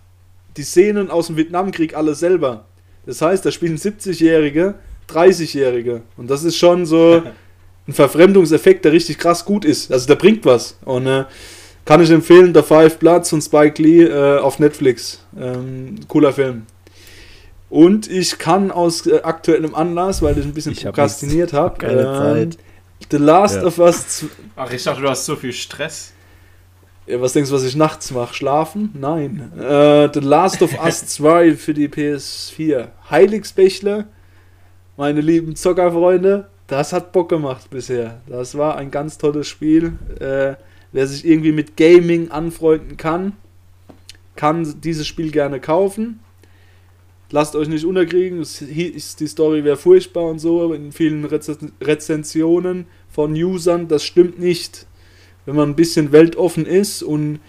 [0.57, 2.65] die Szenen aus dem Vietnamkrieg alle selber.
[3.05, 4.75] Das heißt, da spielen 70-Jährige,
[5.09, 6.01] 30-Jährige.
[6.17, 7.21] Und das ist schon so
[7.87, 9.91] ein Verfremdungseffekt, der richtig krass gut ist.
[9.91, 10.77] Also der bringt was.
[10.85, 11.25] Und äh,
[11.85, 15.23] kann ich empfehlen, The Five Bloods und Spike Lee äh, auf Netflix.
[15.39, 16.63] Ähm, cooler Film.
[17.69, 21.73] Und ich kann aus äh, aktuellem Anlass, weil ich ein bisschen Ich hab prokrastiniert habe,
[21.73, 22.57] hab keine Zeit.
[23.11, 23.63] The Last Ja.
[23.65, 24.25] of Us.
[24.55, 26.13] Ach, ich dachte, du hast so viel Stress.
[27.05, 28.33] Ja, was denkst du, was ich nachts mache?
[28.33, 28.89] Schlafen?
[28.93, 29.51] Nein.
[29.57, 32.87] Äh, The Last of Us 2 für die PS4.
[33.09, 34.07] Heiligsbächle,
[34.97, 38.19] meine lieben Zockerfreunde, das hat Bock gemacht bisher.
[38.27, 39.93] Das war ein ganz tolles Spiel.
[40.19, 40.55] Äh,
[40.91, 43.33] wer sich irgendwie mit Gaming anfreunden kann,
[44.35, 46.19] kann dieses Spiel gerne kaufen.
[47.29, 53.33] Lasst euch nicht unterkriegen, die Story wäre furchtbar und so, in vielen Rezen Rezensionen von
[53.33, 54.87] Usern, das stimmt nicht.
[55.45, 57.39] Wenn man ein bisschen weltoffen ist und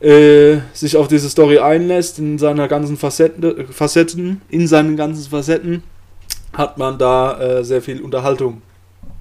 [0.00, 5.82] äh, sich auf diese Story einlässt, in seiner ganzen Facette, Facetten, in seinen ganzen Facetten,
[6.56, 8.62] hat man da äh, sehr viel Unterhaltung.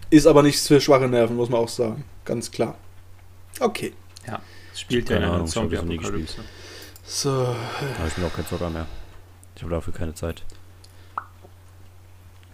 [0.10, 2.04] Ist aber nichts für schwache Nerven, muss man auch sagen.
[2.26, 2.76] Ganz klar.
[3.60, 3.94] Okay.
[4.76, 6.42] Es spielt ja nie Zombie-Apokalypse.
[7.06, 7.30] So.
[7.30, 8.88] Da habe ich mir auch keinen Zocker mehr.
[9.56, 10.44] Ich habe dafür keine Zeit.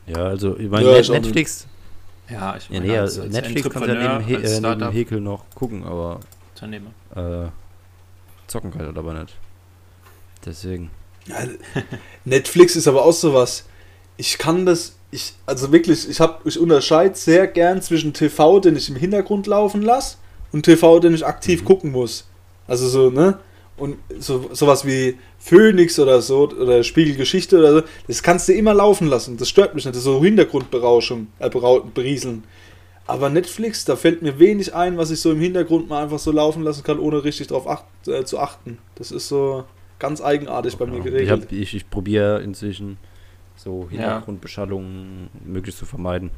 [0.06, 1.14] Ja, also, ich meine, Ja.
[1.14, 1.66] Netflix,
[2.30, 4.60] Ja, ich ja, meine, nee, als, also als Netflix kannst du ja neben, He äh,
[4.60, 6.20] neben Häkel noch gucken, aber
[7.16, 7.50] äh,
[8.46, 9.36] zocken kann ich aber nicht.
[10.46, 10.92] Deswegen.
[11.26, 11.38] Ja,
[12.24, 13.66] Netflix ist aber auch sowas.
[14.22, 18.76] Ich kann das, ich, also wirklich, ich habe, ich unterscheide sehr gern zwischen TV, den
[18.76, 20.18] ich im Hintergrund laufen lasse,
[20.52, 22.28] und TV, den ich aktiv gucken muss.
[22.68, 23.40] Also so, ne?
[23.78, 28.76] Und so, sowas wie Phoenix oder so, oder Spiegelgeschichte oder so, das kannst du immer
[28.76, 29.38] laufen lassen.
[29.38, 29.96] Das stört mich nicht.
[29.96, 31.50] Das ist so Hintergrundberauschung, äh,
[31.96, 32.44] berieseln.
[33.08, 36.32] Aber Netflix, da fällt mir wenig ein, was ich so im Hintergrund mal einfach so
[36.32, 38.78] laufen lassen kann, ohne richtig drauf acht, äh, zu achten.
[38.96, 39.64] Das ist so
[39.98, 41.04] ganz eigenartig bei mir Ja.
[41.06, 41.24] geregelt.
[41.26, 42.98] Ich, hab- ich, ich probiere inzwischen
[43.64, 43.89] so Ja.
[43.89, 46.32] Hintergrundbeschallungen möglichst zu vermeiden.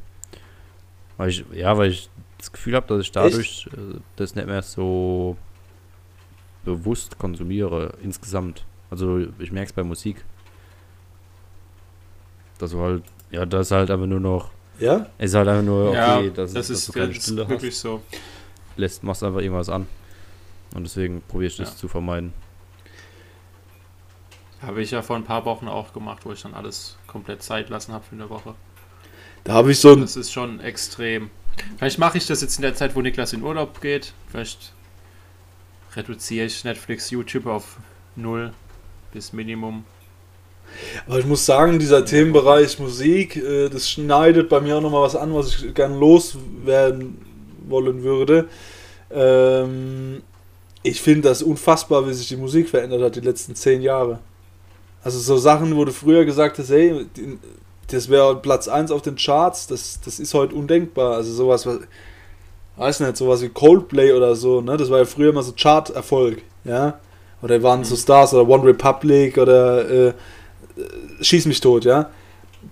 [1.18, 4.62] Weil ich, ja, weil ich das Gefühl habe, dass ich dadurch äh, das nicht mehr
[4.62, 5.38] so
[6.66, 8.66] bewusst konsumiere insgesamt.
[8.90, 10.24] Also ich merke es bei Musik.
[12.58, 15.08] Dass du halt, ja, das ist halt einfach nur noch, Ja?
[15.18, 17.24] es ist halt einfach nur, okay, ja, dass, das dass ist, du keine das ist
[17.24, 18.02] Stille wirklich hast, so.
[18.78, 19.88] lässt, machst einfach irgendwas an.
[20.76, 21.76] Und deswegen probiere ich das Ja.
[21.78, 22.34] zu vermeiden.
[24.62, 27.70] Habe ich ja vor ein paar Wochen auch gemacht, wo ich dann alles komplett Zeit
[27.70, 28.56] lassen habe für eine Woche.
[29.46, 30.02] Da habe ich so ein.
[30.02, 31.30] Das ist schon extrem.
[31.78, 34.14] Vielleicht mache ich das jetzt in der Zeit, wo Niklas in Urlaub geht.
[34.30, 34.74] Vielleicht
[35.96, 37.78] reduziere ich Netflix, YouTube auf
[38.16, 38.52] null
[39.14, 39.86] bis Minimum.
[41.08, 45.16] Aber ich muss sagen, dieser Themenbereich Musik, äh, das schneidet bei mir auch nochmal was
[45.16, 47.18] an, was ich gerne loswerden
[47.68, 48.48] wollen würde.
[49.12, 50.24] Ähm,
[50.82, 54.20] ich finde das unfassbar, wie sich die Musik verändert hat die letzten zehn Jahre.
[55.04, 57.06] Also so Sachen, wo du früher gesagt hast, hey,
[57.88, 61.16] das wäre Platz 1 auf den Charts, das, das ist heute undenkbar.
[61.16, 61.80] Also sowas, was,
[62.78, 64.78] weiß nicht, sowas wie Coldplay oder so, ne?
[64.78, 67.00] Das war ja früher immer so Chart-Erfolg, ja?
[67.42, 70.14] Oder waren so Stars oder One Republic oder äh, äh,
[71.22, 72.10] Schieß mich tot, ja?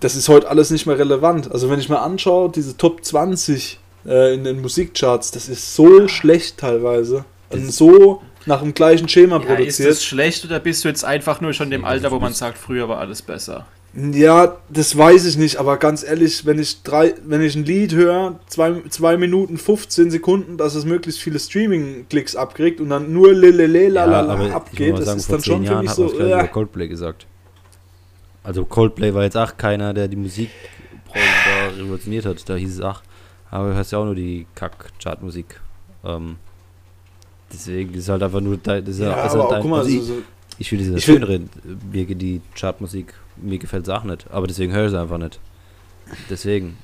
[0.00, 1.52] Das ist heute alles nicht mehr relevant.
[1.52, 6.08] Also wenn ich mir anschaue, diese Top 20 äh, in den Musikcharts, das ist so
[6.08, 7.26] schlecht teilweise.
[7.50, 9.90] Und so nach dem gleichen Schema Ja, ist produziert.
[9.90, 12.88] das schlecht oder bist du jetzt einfach nur schon Ja, Alter, wo man sagt, früher
[12.88, 13.66] war alles besser?
[13.94, 17.92] Ja, das weiß ich nicht, aber ganz ehrlich, wenn ich drei, wenn ich ein Lied
[17.92, 23.34] höre, zwei, zwei Minuten 15 Sekunden, dass es möglichst viele Streaming-Klicks abkriegt und dann nur
[23.34, 23.90] lelele
[24.46, 26.14] ich abgeht, das sagen, ist dann schon für Jahren mich hat man so.
[26.14, 27.26] vielleicht über Coldplay gesagt.
[28.42, 30.16] Also Coldplay war jetzt auch keiner, der die
[31.14, 32.48] da revolutioniert hat.
[32.48, 33.02] Da hieß es auch,
[33.50, 35.60] aber du hörst ja auch nur die Kack-Chartmusik.
[36.04, 36.36] Ähm,
[37.52, 39.78] deswegen ist halt einfach nur, das ist Ja, ja, ist aber halt auch, guck mal,
[39.80, 40.14] also so, ich, so,
[40.58, 41.40] ich will diese ich will- schönere
[41.90, 44.26] Birge, die Chartmusik, mir gefällt es auch nicht.
[44.30, 45.38] Aber deswegen höre ich sie einfach nicht.
[46.30, 46.76] Deswegen.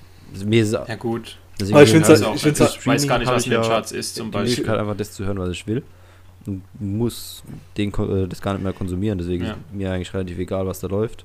[0.44, 1.38] Mir ist, Ja, gut.
[1.58, 3.50] deswegen Aber ich Ich, halt- auch, ich find's ich halt- weiß gar nicht, was in
[3.52, 4.50] den ich Charts ist, zum die Beispiel.
[4.50, 5.82] Möglichkeit einfach das zu hören, was ich will.
[6.46, 7.42] Und muss
[7.76, 9.18] den, äh, das gar nicht mehr konsumieren.
[9.18, 9.50] Deswegen Ja.
[9.52, 11.24] ist mir eigentlich relativ egal, was da läuft.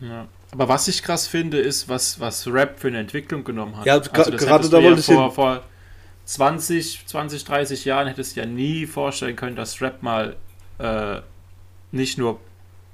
[0.00, 0.26] Ja.
[0.52, 3.86] Aber was ich krass finde, ist, was, was Rap für eine Entwicklung genommen hat.
[3.86, 5.32] Ja, Also das gerade da wollte ich vor, hin.
[5.32, 5.62] vor
[6.24, 10.36] 20, 20, 30 Jahren hättest du ja nie vorstellen können, dass Rap mal
[10.78, 11.20] äh,
[11.92, 12.40] nicht nur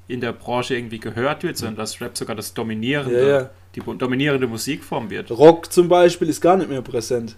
[0.08, 3.50] in der Branche irgendwie gehört wird, sondern dass Rap sogar das dominierende, ja, ja.
[3.76, 5.30] die dominierende Musikform wird.
[5.30, 7.36] Rock zum Beispiel ist gar nicht mehr präsent.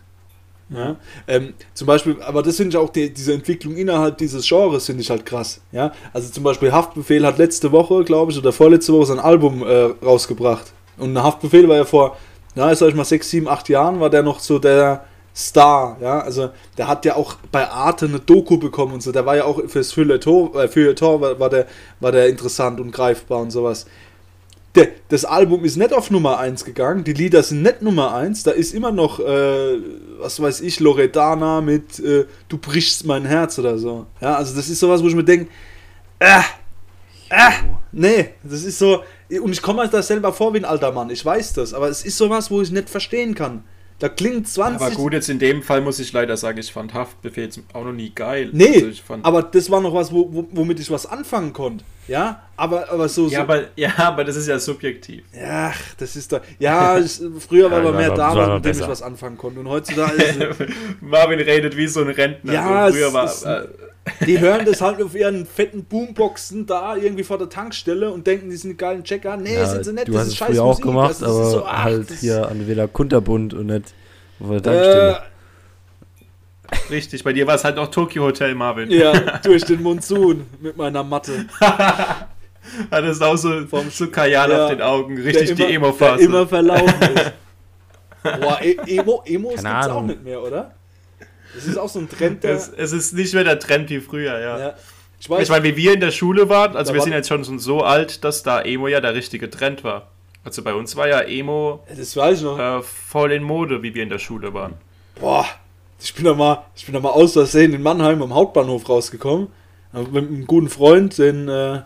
[0.70, 0.96] Ja.
[1.26, 5.02] Ähm, zum Beispiel, aber das finde ich auch, die, diese Entwicklung innerhalb dieses Genres finde
[5.02, 5.60] ich halt krass.
[5.70, 9.62] Ja, also zum Beispiel Haftbefehl hat letzte Woche, glaube ich, oder vorletzte Woche sein Album
[9.62, 10.72] äh, rausgebracht.
[10.96, 12.16] Und Haftbefehl war ja vor,
[12.54, 15.04] ja, sag ich mal, sechs, sieben, acht Jahren war der noch so der
[15.34, 15.96] Star.
[16.00, 19.12] Ja, also der hat ja auch bei Arte eine Doku bekommen und so.
[19.12, 21.66] Der war ja auch fürs Feuilleton, äh, Feuilleton war, war, der,
[22.00, 23.86] war der interessant und greifbar und sowas.
[24.74, 28.42] Der, das Album ist nicht auf Nummer 1 gegangen, die Lieder sind nicht Nummer 1,
[28.42, 29.78] da ist immer noch, äh,
[30.18, 34.06] was weiß ich, Loredana mit äh, Du brichst mein Herz oder so.
[34.22, 35.50] Ja, also das ist sowas, wo ich mir denke,
[36.18, 36.40] äh,
[37.28, 37.50] äh,
[37.92, 39.02] nee, das ist so,
[39.42, 41.90] und ich komme mir da selber vor wie ein alter Mann, ich weiß das, aber
[41.90, 43.64] es ist sowas, wo ich nicht verstehen kann.
[44.02, 44.82] Da klingt 20...
[44.84, 47.84] Aber gut, jetzt in dem Fall muss ich leider sagen, ich fand Haftbefehl jetzt auch
[47.84, 48.50] noch nie geil.
[48.52, 51.52] Nee, Also ich fand, aber das war noch was, wo, wo, womit ich was anfangen
[51.52, 51.84] konnte.
[52.08, 53.28] Ja, aber, aber so...
[53.28, 55.22] so ja, aber, ja, aber das ist ja subjektiv.
[55.40, 56.40] Ach, das ist da.
[56.58, 59.60] Ja, ich, früher war Ja, aber mehr da, war mit dem ich was anfangen konnte.
[59.60, 60.56] Und heutzutage ist es,
[61.00, 62.52] Marvin redet wie so ein Rentner.
[62.54, 63.68] Ja, so, früher es war, ist- äh,
[64.26, 68.50] die hören das halt auf ihren fetten Boomboxen da irgendwie vor der Tankstelle und denken,
[68.50, 69.36] die sind die geilen Checker.
[69.36, 70.08] Nee, Ja, sind sie nicht.
[70.08, 70.84] du das hast ist es scheiß früher auch Musik.
[70.84, 73.94] gemacht, das ist aber so, ach, halt das- hier an der Villa Kunterbund und nicht
[74.38, 75.22] vor der Tankstelle.
[76.70, 78.90] Äh, richtig, bei dir war es halt auch Tokyo Hotel, Marvin.
[78.90, 81.46] ja, durch den Monsun mit meiner Matte.
[82.90, 85.16] Hattest auch so, Vom- so Kajal Ja, auf den Augen.
[85.20, 86.24] Richtig Der die immer- der Emo-Phase.
[86.24, 87.32] immer verlaufen ist.
[88.40, 90.72] Boah, e Emo, Emos Keine gibt's auch nicht mehr, oder?
[91.54, 92.52] Das ist auch so ein Trend, der.
[92.54, 94.58] Es, es ist nicht mehr der Trend wie früher, ja.
[94.58, 94.74] ja.
[95.20, 97.28] Ich weiß, Ich meine, wie wir in der Schule waren, also wir war- sind jetzt
[97.28, 100.08] schon so alt, dass da Emo ja der richtige Trend war.
[100.44, 102.58] Also bei uns war ja Emo das weiß ich noch.
[102.58, 104.74] äh, voll in Mode, wie wir in der Schule waren.
[105.20, 105.46] Boah,
[106.00, 109.48] ich bin da mal, ich bin da mal aus Versehen in Mannheim am Hauptbahnhof rausgekommen.
[109.92, 111.82] Mit einem guten Freund, den, äh, äh,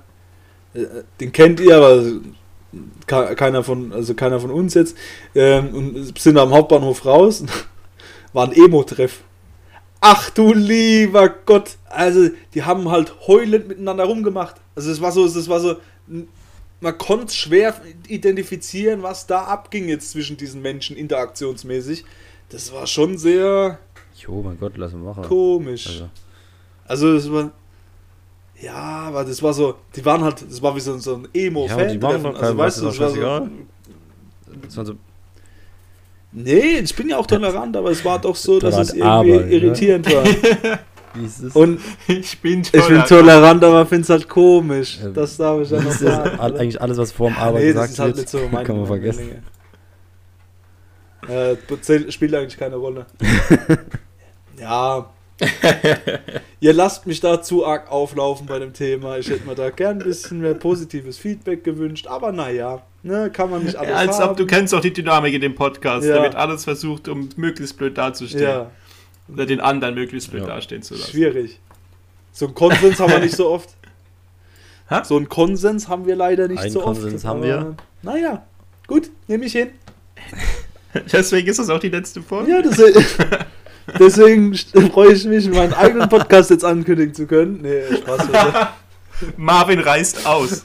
[1.20, 2.02] den kennt ihr, aber
[3.06, 4.96] ke- keiner von, also keiner von uns jetzt.
[5.34, 7.44] Ähm, und sind da am Hauptbahnhof raus.
[8.32, 9.20] War ein Emo-Treff.
[10.00, 11.76] Ach du lieber Gott.
[11.88, 14.56] Also, die haben halt heulend miteinander rumgemacht.
[14.74, 15.76] Also, es war so, es war so,
[16.80, 17.74] man konnte schwer
[18.06, 22.04] identifizieren, was da abging jetzt zwischen diesen Menschen interaktionsmäßig.
[22.50, 23.78] Das war schon sehr
[24.16, 25.24] Jo, mein Gott, lass mal machen.
[25.24, 25.86] komisch.
[25.88, 26.08] Also,
[26.86, 27.50] Also, es war.
[28.60, 29.74] Ja, aber das war so.
[29.94, 30.42] Die waren halt.
[30.48, 31.78] Das war wie so, so ein emo-Fan.
[31.78, 33.20] Ja, die waren doch also, weißt du, das war so.
[34.62, 34.94] das waren so,
[36.38, 39.38] Nee, ich bin ja auch tolerant, aber es war doch so, dass es Tolerant, irgendwie
[39.38, 39.52] aber, ne?
[39.52, 40.24] irritierend war.
[41.14, 41.56] wie ist es?
[41.56, 44.98] Und Ich bin ich bin tolerant, aber finde es halt komisch.
[45.02, 46.38] Ähm, Das darf ich ja noch sagen.
[46.38, 48.76] eigentlich alles, was vor dem Arbeit nee, das gesagt ist halt wird, nicht so kann
[48.76, 49.42] man vergessen.
[51.26, 53.06] Äh, spielt eigentlich keine Rolle.
[54.60, 55.10] ja.
[56.60, 59.18] Ihr lasst mich da zu arg auflaufen bei dem Thema.
[59.18, 63.50] Ich hätte mir da gern ein bisschen mehr positives Feedback gewünscht, aber naja, ne, kann
[63.50, 64.30] man nicht alles Ja, als haben.
[64.30, 66.06] ob du kennst auch die Dynamik in dem Podcast.
[66.06, 66.16] Ja.
[66.16, 68.42] Da wird alles versucht, um möglichst blöd dazustehen.
[68.42, 68.70] Ja,
[69.32, 70.48] Oder den anderen möglichst blöd Ja.
[70.48, 71.10] dastehen zu lassen.
[71.10, 71.58] schwierig.
[72.32, 73.70] So einen Konsens haben wir nicht so oft.
[74.88, 75.00] Hä?
[75.04, 77.00] So einen Konsens haben wir leider nicht Einen so oft.
[77.02, 77.76] Konsens haben wir.
[78.02, 78.46] Naja,
[78.86, 79.70] gut, nehme ich hin.
[81.12, 82.50] Deswegen ist das auch die letzte Folge.
[82.52, 83.04] Ja, deswegen,
[83.98, 84.54] deswegen
[84.92, 87.60] freue ich mich, meinen eigenen Podcast jetzt ankündigen zu können.
[87.62, 88.28] Nee, Spaß.
[89.36, 90.64] Marvin reist aus.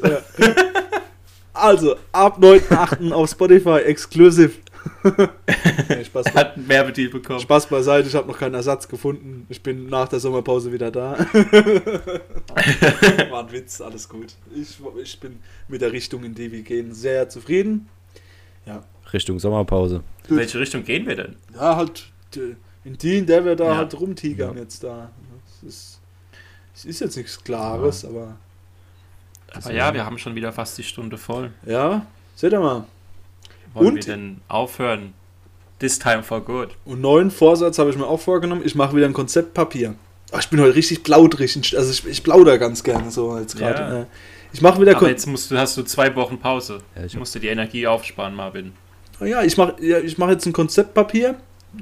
[1.54, 3.12] Also, ab 9.8.
[3.12, 4.60] auf Spotify exklusiv.
[5.90, 7.40] nee, Spaß, Er hat einen Werbedeal bekommen.
[7.40, 9.46] Spaß beiseite, ich habe noch keinen Ersatz gefunden.
[9.50, 11.18] Ich bin nach der Sommerpause wieder da.
[13.30, 14.34] War ein Witz, alles gut.
[14.56, 17.90] Ich, ich bin mit der Richtung, in die wir gehen, sehr zufrieden.
[19.14, 20.04] Richtung Sommerpause.
[20.30, 21.36] In welche Richtung gehen wir denn?
[21.54, 23.78] Ja, halt die- in die, in der wir da Ja.
[23.78, 24.62] halt rumtigern Ja.
[24.64, 25.12] jetzt da.
[25.46, 26.00] Es ist,
[26.76, 28.36] es ist jetzt nichts Klares, aber
[29.54, 31.52] Aber ja, wir haben schon wieder fast die Stunde voll.
[31.66, 32.06] ja,
[32.36, 32.86] seht ihr mal.
[33.74, 33.96] Wollen Und?
[33.96, 35.14] wir denn aufhören?
[35.80, 36.70] This time for good.
[36.86, 39.96] Und neuen Vorsatz habe ich mir auch vorgenommen, ich mache wieder ein Konzeptpapier.
[40.32, 43.80] Ach, ich bin heute richtig plaudrig, also ich, ich plauder ganz gerne so jetzt gerade.
[43.82, 44.02] Ja.
[44.02, 44.06] äh.
[44.54, 46.80] Ich mache wieder Aber Kon jetzt musst du, hast du zwei Wochen Pause.
[46.96, 48.74] Ja, ich du hab- musst dir die Energie aufsparen, Marvin.
[49.22, 51.36] ja, ich mache ja, ich mach jetzt ein Konzeptpapier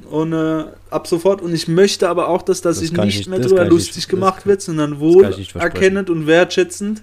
[0.10, 3.28] und äh, ab sofort und ich möchte aber auch, dass das Das sich nicht nicht-
[3.30, 7.02] mehr das drüber lustig nicht- das gemacht kann- wird, sondern wohl erkennend und wertschätzend.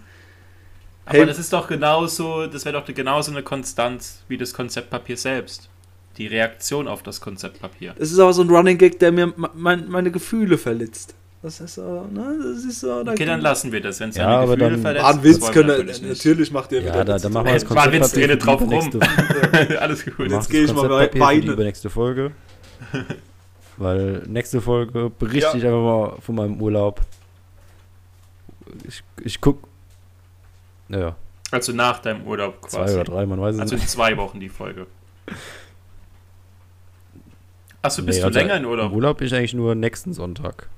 [1.05, 1.27] Aber Hey.
[1.27, 5.69] das ist doch genauso, das wäre doch genauso eine Konstanz wie das Konzeptpapier selbst.
[6.19, 7.95] Die Reaktion auf das Konzeptpapier.
[7.99, 11.15] Das ist aber so ein Running Gag, der mir me- mein, meine Gefühle verletzt.
[11.43, 12.39] Das ist so, ne?
[12.43, 13.05] Das ist so.
[13.05, 15.05] da- Okay, dann lassen wir das, wenn es Ja, deine aber Gefühle dann- verletzt.
[15.07, 17.75] Ein das Witz können natürlich natürlich macht ihr Ja, da, da machen wir das Ey,
[17.75, 19.01] Mann, Witz, Konzeptpapier redet drauf rum.
[19.79, 20.15] Alles gut.
[20.19, 21.53] Jetzt machen geh das ich mal Konzeptpapier bei- für die Beine.
[21.53, 22.33] übernächste Folge.
[23.79, 25.55] Weil nächste Folge berichte Ja.
[25.55, 27.01] ich einfach mal von meinem Urlaub.
[28.87, 29.69] Ich, ich guck.
[30.89, 31.15] Naja,
[31.51, 32.77] Also nach deinem Urlaub quasi.
[32.77, 33.91] zwei oder drei, man weiß es Also in nicht.
[33.91, 34.87] zwei Wochen die Folge.
[37.83, 38.93] Achso, bist Nee, du also länger in Im Urlaub?
[38.93, 40.69] Urlaub bin ich eigentlich nur nächsten Sonntag.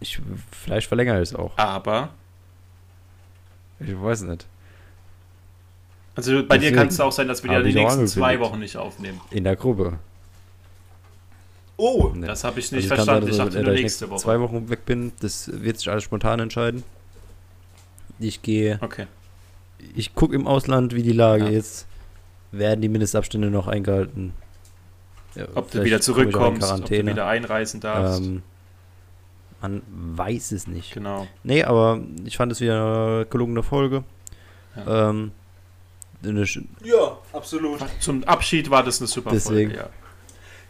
[0.00, 0.20] Ich,
[0.52, 1.56] vielleicht verlängere ich es auch.
[1.58, 2.10] Aber,
[3.80, 4.46] Ich weiß nicht.
[6.18, 8.38] Also bei dir Deswegen kann es auch sein, dass wir ja die ich nächsten zwei.
[8.40, 9.20] Wochen nicht aufnehmen.
[9.30, 9.98] In der Gruppe.
[11.76, 12.26] Oh, Nee.
[12.26, 13.28] Das habe ich Also nicht kann verstanden.
[13.30, 14.20] ich dass dachte äh, nur ich nächste Woche.
[14.20, 15.12] zwei Wochen weg bin.
[15.20, 16.82] Das wird sich alles spontan entscheiden.
[18.18, 19.06] Ich gehe, Okay.
[19.94, 21.50] ich gucke im Ausland, wie die Lage Ja.
[21.50, 21.86] ist.
[22.50, 24.32] Werden die Mindestabstände noch eingehalten?
[25.34, 28.20] Ja, Ob du wieder ich zurückkommst, ob du wieder einreisen darfst.
[28.22, 28.42] Ähm,
[29.60, 29.82] man
[30.16, 30.94] weiß es nicht.
[30.94, 31.26] genau.
[31.44, 34.02] Nee, aber ich fand es wieder eine gelungene Folge.
[34.86, 35.32] Ähm,
[36.24, 37.78] eine sch- ja, absolut.
[38.00, 39.70] Zum Abschied war das eine super Deswegen.
[39.70, 39.88] Folge,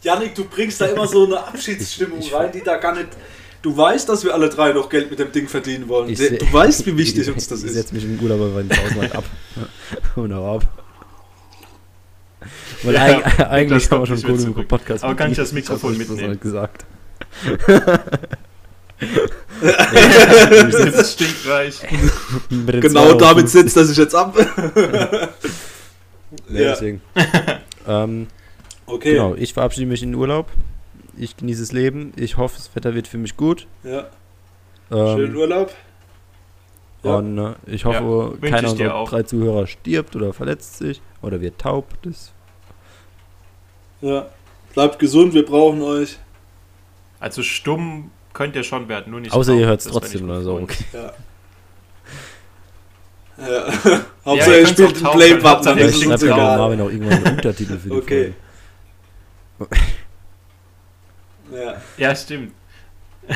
[0.02, 0.14] ja.
[0.14, 3.08] Janik, du bringst da immer so eine Abschiedsstimmung Ich- ich- rein, die da gar nicht.
[3.60, 6.08] Du weißt, dass wir alle drei noch Geld mit dem Ding verdienen wollen.
[6.08, 7.74] Ich du weißt, wie wichtig uns das ich ist.
[7.74, 9.24] setze mich im Urlaub einfach ins Ausland ab.
[10.14, 10.68] Und hau ab.
[12.84, 14.68] Weil Ja, eigentlich haben wir kommt schon gut im.
[14.68, 15.02] Podcast.
[15.02, 15.52] Aber kann ich das.
[15.52, 16.28] Mikrofon hab das mitnehmen?
[16.28, 16.84] halt gesagt.
[19.60, 21.80] Das ist stinkreich.
[22.50, 24.36] Genau 2,50 damit setzt er sich jetzt ab.
[26.48, 26.70] Nee, Ja.
[26.70, 27.00] deswegen.
[27.86, 28.26] ähm,
[28.86, 29.12] Okay.
[29.12, 30.46] Genau, ich verabschiede mich in den Urlaub.
[31.16, 32.12] Ich genieße das Leben.
[32.16, 33.66] Ich hoffe, das Wetter wird für mich gut.
[33.84, 34.06] Ja.
[34.90, 35.74] Schönen Ähm, Urlaub.
[37.02, 37.16] Ja.
[37.16, 41.40] und äh, ich hoffe, Ja, ich keiner unserer drei Zuhörer stirbt oder verletzt sich oder
[41.42, 41.86] wird taub.
[42.02, 42.32] Das
[44.00, 44.26] Ja.
[44.74, 46.18] Bleibt gesund, wir brauchen euch.
[47.20, 50.54] Also stumm könnt ihr schon werden, nur nicht Außer ihr hört es trotzdem oder so.
[50.60, 50.84] Okay.
[50.92, 51.12] Ja.
[53.38, 53.46] Ja.
[53.48, 56.58] Ja, Hauptsache, ihr er spielt auch taub Play-Button, Hauptsache, uns schreibt ja egal.
[56.58, 58.34] Marvin auch irgendwann einen Untertitel für die Okay.
[59.58, 59.76] Folge.
[61.50, 62.52] Ja, Ja, stimmt.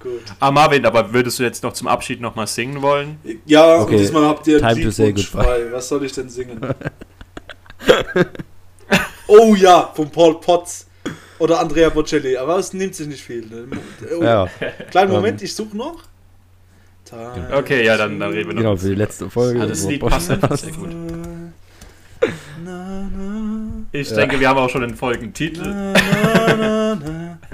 [0.00, 0.22] gut.
[0.40, 3.18] Ah, Marvin, aber würdest du jetzt noch zum Abschied nochmal singen wollen?
[3.46, 3.92] Ja, Okay.
[3.94, 5.44] und diesmal habt ihr einen Time to say Liedwunsch goodbye.
[5.44, 5.72] frei.
[5.72, 6.60] Was soll ich denn singen?
[9.28, 10.86] oh ja, von Paul Potts
[11.42, 12.36] oder Andrea Bocelli.
[12.36, 13.42] Aber es nimmt sich nicht viel.
[13.46, 13.66] Ne?
[14.18, 14.48] Oh, Ja,
[14.90, 16.02] Kleinen ähm, Moment, ich suche noch.
[17.04, 18.62] Time Okay, ja, dann- dann reden wir noch.
[18.62, 19.60] genau, für die letzte Folge.
[19.60, 20.88] Ah, das Lied passt einfach sehr gut.
[22.64, 24.16] Na, na, Ich Ja.
[24.16, 25.62] denke, wir haben auch schon einen Folgentitel.
[25.66, 26.98] na.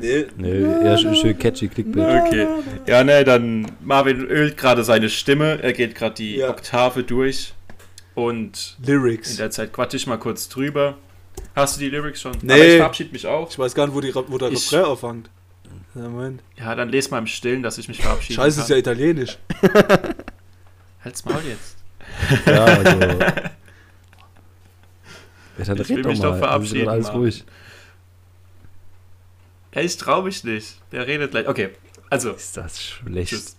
[0.01, 0.27] Nee.
[0.37, 2.23] Nee, eher schön, schön catchy Clickbait.
[2.27, 2.47] Okay.
[2.87, 5.61] Ja, ne, dann Marvin ölt gerade seine Stimme.
[5.63, 6.51] Er geht gerade die Ja.
[6.51, 7.55] Oktave durch.
[8.15, 9.37] Und in Lyrics.
[9.37, 10.99] der Zeit quatsche ich mal kurz drüber.
[11.55, 12.33] Hast du die Lyrics schon?
[12.43, 12.53] Nee.
[12.53, 13.51] Aber ich verabschiede mich auch.
[13.51, 15.31] Ich weiß gar nicht, wo, die, wo der Ich- Refrain aufhängt.
[15.95, 16.43] Ja, Moment.
[16.57, 18.35] Ja, dann les mal im Stillen, dass ich mich verabschiede.
[18.35, 19.39] Scheiße, ist ja italienisch.
[21.05, 21.77] Halt's Maul jetzt.
[22.47, 22.99] Ja, also.
[25.59, 27.17] Ja, dann Ich will doch mich doch Dann verabschieden, Alles Mann.
[27.17, 27.45] ruhig.
[29.75, 30.79] Ja, ich trau mich nicht.
[30.93, 31.49] Der redet gleich.
[31.49, 31.71] Okay,
[32.11, 32.33] also.
[32.33, 33.35] Ist das schlecht.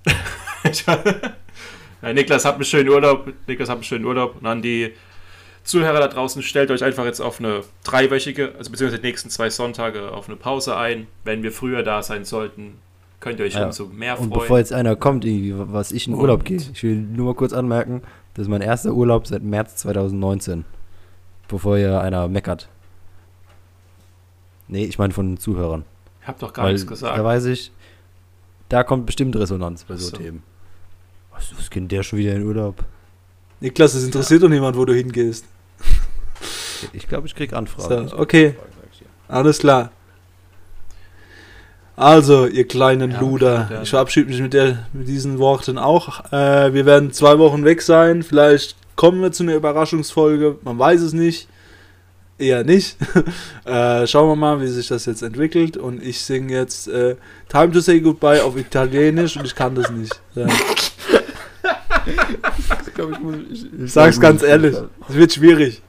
[2.01, 3.31] Niklas, habt einen schönen Urlaub.
[3.47, 4.37] Niklas, habt einen schönen Urlaub.
[4.39, 4.93] Und an die
[5.69, 9.49] Zuhörer da draußen, stellt euch einfach jetzt auf eine dreiwöchige, also beziehungsweise die nächsten zwei
[9.49, 11.07] Sonntage auf eine Pause ein.
[11.23, 12.79] Wenn wir früher da sein sollten,
[13.19, 13.65] könnt ihr euch Ja.
[13.67, 14.39] umso mehr Und freuen.
[14.41, 17.35] bevor jetzt einer kommt, irgendwie, was ich in Und- Urlaub gehe, ich will nur mal
[17.35, 18.01] kurz anmerken,
[18.33, 20.65] das ist mein erster Urlaub seit März 2019.
[21.47, 22.67] Bevor hier einer meckert.
[24.67, 25.83] Nee, ich meine von den Zuhörern.
[26.21, 27.17] Ich hab doch gar Weil nichts gesagt.
[27.17, 27.71] da weiß ich,
[28.69, 30.17] da kommt bestimmt Resonanz bei so, so.
[30.17, 30.43] Themen.
[31.31, 32.83] Was, was geht der schon wieder in Urlaub?
[33.61, 35.45] Niklas, es interessiert doch niemand, wo du hingehst.
[36.93, 38.07] Ich glaube, ich krieg Anfragen.
[38.07, 38.55] So, okay.
[39.27, 39.91] Alles klar.
[41.95, 46.31] Also, ihr kleinen Ja, Luder, ich verabschiede mich mit, der, mit diesen Worten auch.
[46.31, 48.23] Äh, wir werden zwei Wochen weg sein.
[48.23, 50.57] Vielleicht kommen wir zu einer Überraschungsfolge.
[50.63, 51.49] Man weiß es nicht.
[52.37, 52.95] Eher nicht.
[53.65, 55.75] äh, schauen wir mal, wie sich das jetzt entwickelt.
[55.75, 57.17] Und ich singe jetzt äh,
[57.49, 60.21] Time to Say Goodbye auf Italienisch und ich kann das nicht.
[60.35, 60.47] Ja.
[62.87, 64.75] Ich glaub, ich muss, ich, Ich sag's ganz ehrlich.
[65.07, 65.81] Es wird schwierig.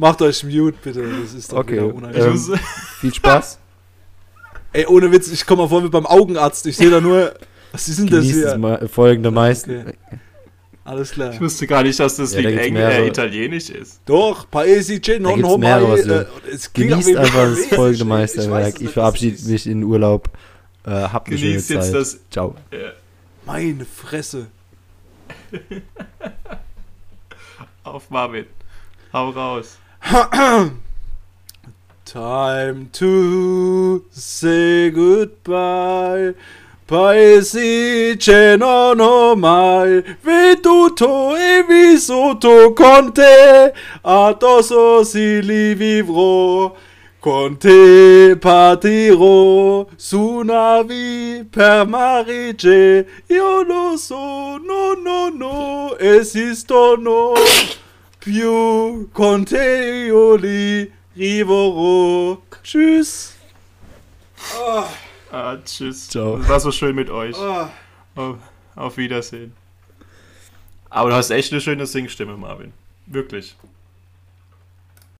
[0.00, 1.02] Macht euch mute, bitte.
[1.22, 2.26] Das ist doch Okay, wieder ich unangenehm.
[2.52, 2.58] ähm,
[3.00, 3.58] Viel Spaß.
[4.72, 6.64] Ey, ohne Witz, ich komme mal vor wie beim Augenarzt.
[6.66, 7.34] Ich sehe da nur
[7.72, 8.58] Was ist denn das Genießt das hier?
[8.58, 9.80] ma folgende meisten.
[9.80, 9.94] Okay.
[10.84, 11.34] Alles klar.
[11.34, 14.00] Ich wusste gar nicht, dass das Ja, da Eng äh, italienisch ist.
[14.06, 18.02] Doch, Paesi Che non du- Äh, es Genießt einfach das folgende.
[18.04, 18.80] Ich Meisterwerk.
[18.80, 20.30] Ich was verabschiede mich in Urlaub.
[20.86, 21.94] Äh, habt eine schöne Genießt jetzt Zeit.
[21.94, 22.18] das.
[22.30, 22.54] Ciao.
[22.72, 22.92] Ja.
[23.44, 24.46] Meine Fresse.
[27.84, 28.46] Auf Marvin.
[29.12, 29.76] Hau raus.
[32.04, 36.34] Time to say goodbye.
[36.86, 40.02] Paesi c'è non ho mai.
[40.22, 46.74] Veduto e vissuto con te, addosso si li vivrò,
[47.20, 57.34] con te partirò su navi per marige, io lo so, no, no, no, esistono.
[58.20, 59.08] Più.
[59.12, 62.40] Con te io li riverò.
[62.62, 63.36] Tschüss.
[65.32, 66.08] Ah, tschüss.
[66.08, 66.38] Ciao.
[66.38, 67.36] Es war so schön mit euch.
[67.36, 67.70] Ah.
[68.14, 68.36] Auf,
[68.76, 69.54] auf Wiedersehen.
[70.88, 72.72] Aber du hast echt eine schöne Singstimme, Marvin.
[73.06, 73.56] Wirklich.